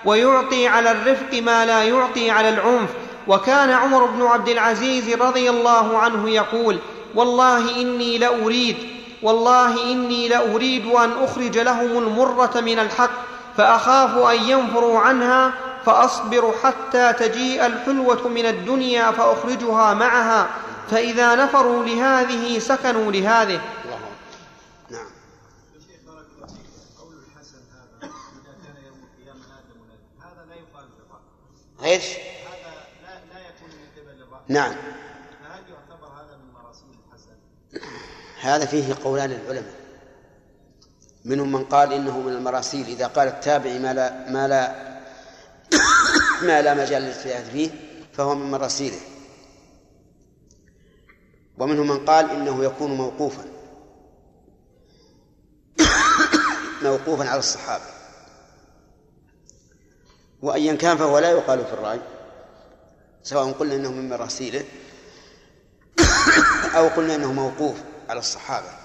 [0.04, 2.90] ويعطي على الرفق ما لا يعطي على العنف.
[3.28, 6.78] وكان عمر بن عبد العزيز رضي الله عنه يقول
[7.14, 8.76] والله إني لأريد
[9.22, 13.10] والله إني لأريد أن أخرج لهم المرة من الحق
[13.56, 15.52] فأخاف أن ينفروا عنها
[15.86, 20.48] فأصبر حتى تجيء الحلوة من الدنيا فأخرجها معها
[20.90, 23.60] فإذا نفروا لهذه سكنوا لهذه
[24.90, 25.06] نعم
[31.84, 32.18] إيش؟ هذا
[33.02, 37.34] لا لا يكون من قبل نعم فهل يعتبر هذا من مراسيل الحسن؟
[38.40, 39.82] هذا فيه قولان للعلماء
[41.24, 44.91] منهم من قال إنه من المراسيل إذا قال التابع ما لا ما لا
[46.42, 47.70] ما لا مجال للاجتهاد فيه
[48.12, 49.00] فهو من مراسيله
[51.58, 53.44] ومنهم من قال إنه يكون موقوفا.
[56.82, 57.84] موقوفا على الصحابة.
[60.42, 62.00] وايا كان فهو لا يقال في الرأي
[63.22, 64.64] سواء قلنا إنه من مراسيله
[66.76, 67.76] أو قلنا إنه موقوف
[68.08, 68.81] على الصحابة.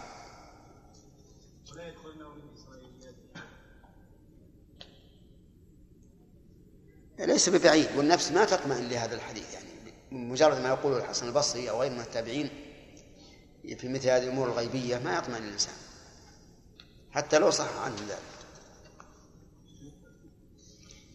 [7.20, 9.68] ليس ببعيد والنفس ما تطمئن لهذا الحديث يعني
[10.12, 12.50] مجرد ما يقوله الحسن البصري أو غيره من التابعين
[13.78, 15.74] في مثل هذه الأمور الغيبية ما يطمئن الإنسان.
[17.12, 18.38] حتى لو صح عنه ذلك.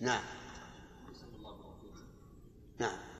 [0.01, 0.23] نعم.
[2.79, 2.99] نعم.